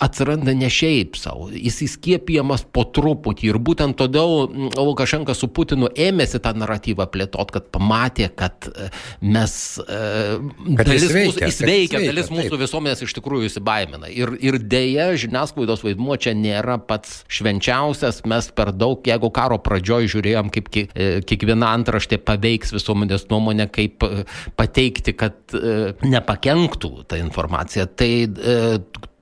atsiranda 0.02 0.56
ne 0.58 0.72
šiaip 0.74 1.20
savo, 1.20 1.50
jis 1.54 1.82
įskiepijamas 1.88 2.66
po 2.74 2.86
truputį 2.88 3.52
ir 3.52 3.62
būtent 3.62 3.98
todėl 4.00 4.50
Lukašenka 4.78 5.36
su 5.38 5.50
Putinu 5.54 5.90
ėmėsi 5.90 6.42
tą 6.44 6.54
naratyvą 6.58 7.10
plėtot, 7.12 7.54
kad 7.54 7.70
pamatė, 7.74 8.30
kad 8.38 8.70
e, 8.70 8.90
mes 9.26 9.58
kad 9.80 10.86
dalis 10.86 11.06
jis 11.06 11.14
veikia, 11.14 11.30
mūsų, 11.30 11.46
jis 11.50 11.62
veikia, 11.64 12.02
dalis 12.04 12.32
mūsų 12.34 12.54
taip. 12.54 12.62
visuomenės 12.64 13.04
iš 13.06 13.16
tikrųjų 13.18 13.50
įsibaimina. 13.50 14.10
Ir, 14.12 14.34
ir 14.44 14.60
dėja, 14.62 15.10
žiniasklaidos 15.20 15.84
vaidmuo 15.86 16.18
čia 16.22 16.36
nėra 16.38 16.59
nėra 16.60 16.78
pats 16.84 17.24
švenčiausias, 17.32 18.24
mes 18.28 18.52
per 18.56 18.72
daug, 18.76 19.02
jeigu 19.08 19.32
karo 19.32 19.60
pradžioj 19.64 20.10
žiūrėjom, 20.14 20.52
kaip 20.54 20.70
e, 20.76 20.86
kiekviena 21.28 21.72
antraštė 21.78 22.20
paveiks 22.28 22.74
visuomenės 22.76 23.30
nuomonę, 23.32 23.70
kaip 23.72 24.04
e, 24.04 24.26
pateikti, 24.60 25.16
kad 25.18 25.56
e, 25.56 25.94
nepakenktų 26.04 26.94
ta 27.10 27.20
informacija, 27.22 27.88
tai 27.88 28.30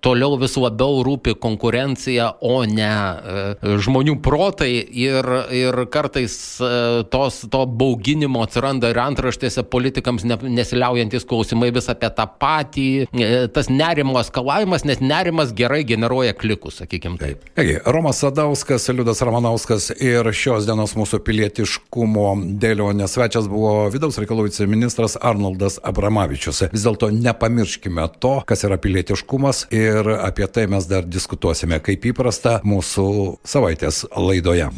toliau 0.04 0.38
vis 0.40 0.56
labiau 0.60 1.02
rūpi 1.06 1.36
konkurencija, 1.42 2.30
o 2.46 2.62
ne 2.70 2.88
e, 2.88 3.78
žmonių 3.84 4.18
protai 4.24 4.72
ir, 4.82 5.28
ir 5.54 5.80
kartais 5.94 6.36
e, 6.62 6.72
tos, 7.12 7.44
to 7.52 7.64
bauginimo 7.80 8.44
atsiranda 8.46 8.92
ir 8.94 9.02
antraštėse 9.02 9.64
politikams 9.72 10.26
ne, 10.28 10.38
nesiliaujantis 10.58 11.28
klausimai 11.28 11.72
vis 11.76 11.90
apie 11.92 12.10
tą 12.18 12.28
patį, 12.40 12.88
e, 13.10 13.30
tas 13.54 13.72
nerimo 13.74 14.20
eskalavimas, 14.22 14.86
nes 14.88 15.02
nerimas 15.04 15.54
gerai 15.58 15.84
generuoja 15.88 16.36
klikus, 16.38 16.82
sakykime 16.84 17.20
taip. 17.22 17.48
Taigi, 17.58 17.80
Romas 17.86 18.22
Sadauskas, 18.24 18.88
Liudas 18.94 19.22
Ramanauskas 19.26 19.90
ir 19.98 20.30
šios 20.36 20.68
dienos 20.70 20.96
mūsų 20.98 21.22
pilietiškumo 21.26 22.28
dėlionės 22.62 23.18
svečias 23.18 23.50
buvo 23.52 23.88
vidaus 23.94 24.20
reikalų 24.22 24.48
viceministras 24.50 25.18
Arnoldas 25.22 25.80
Abramavičius. 25.86 26.68
Vis 26.74 26.86
dėlto 26.86 27.10
nepamirškime 27.14 28.08
to, 28.22 28.38
kas 28.48 28.66
yra 28.68 28.80
pilietiškumas 28.82 29.66
ir 29.76 29.97
ir 29.98 30.10
apie 30.22 30.48
tai 30.48 30.68
mes 30.72 30.88
dar 30.90 31.06
diskutuosime 31.06 31.80
kaip 31.84 32.06
įprasta 32.12 32.60
mūsų 32.68 33.08
savaitės 33.48 34.06
laidoje. 34.16 34.70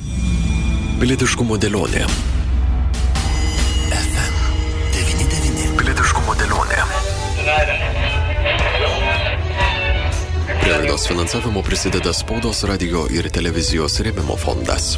Pilietiškumo 0.99 1.58
dėlionė. 1.62 2.03
FM99. 3.95 5.75
Pilietiškumo 5.79 6.36
dėlionė. 6.41 6.82
Prie 10.60 10.75
laidos 10.75 11.08
finansavimo 11.08 11.63
prisideda 11.65 12.13
spaudos 12.13 12.65
radio 12.67 13.08
ir 13.15 13.32
televizijos 13.34 14.01
rėmimo 14.05 14.36
fondas. 14.39 14.97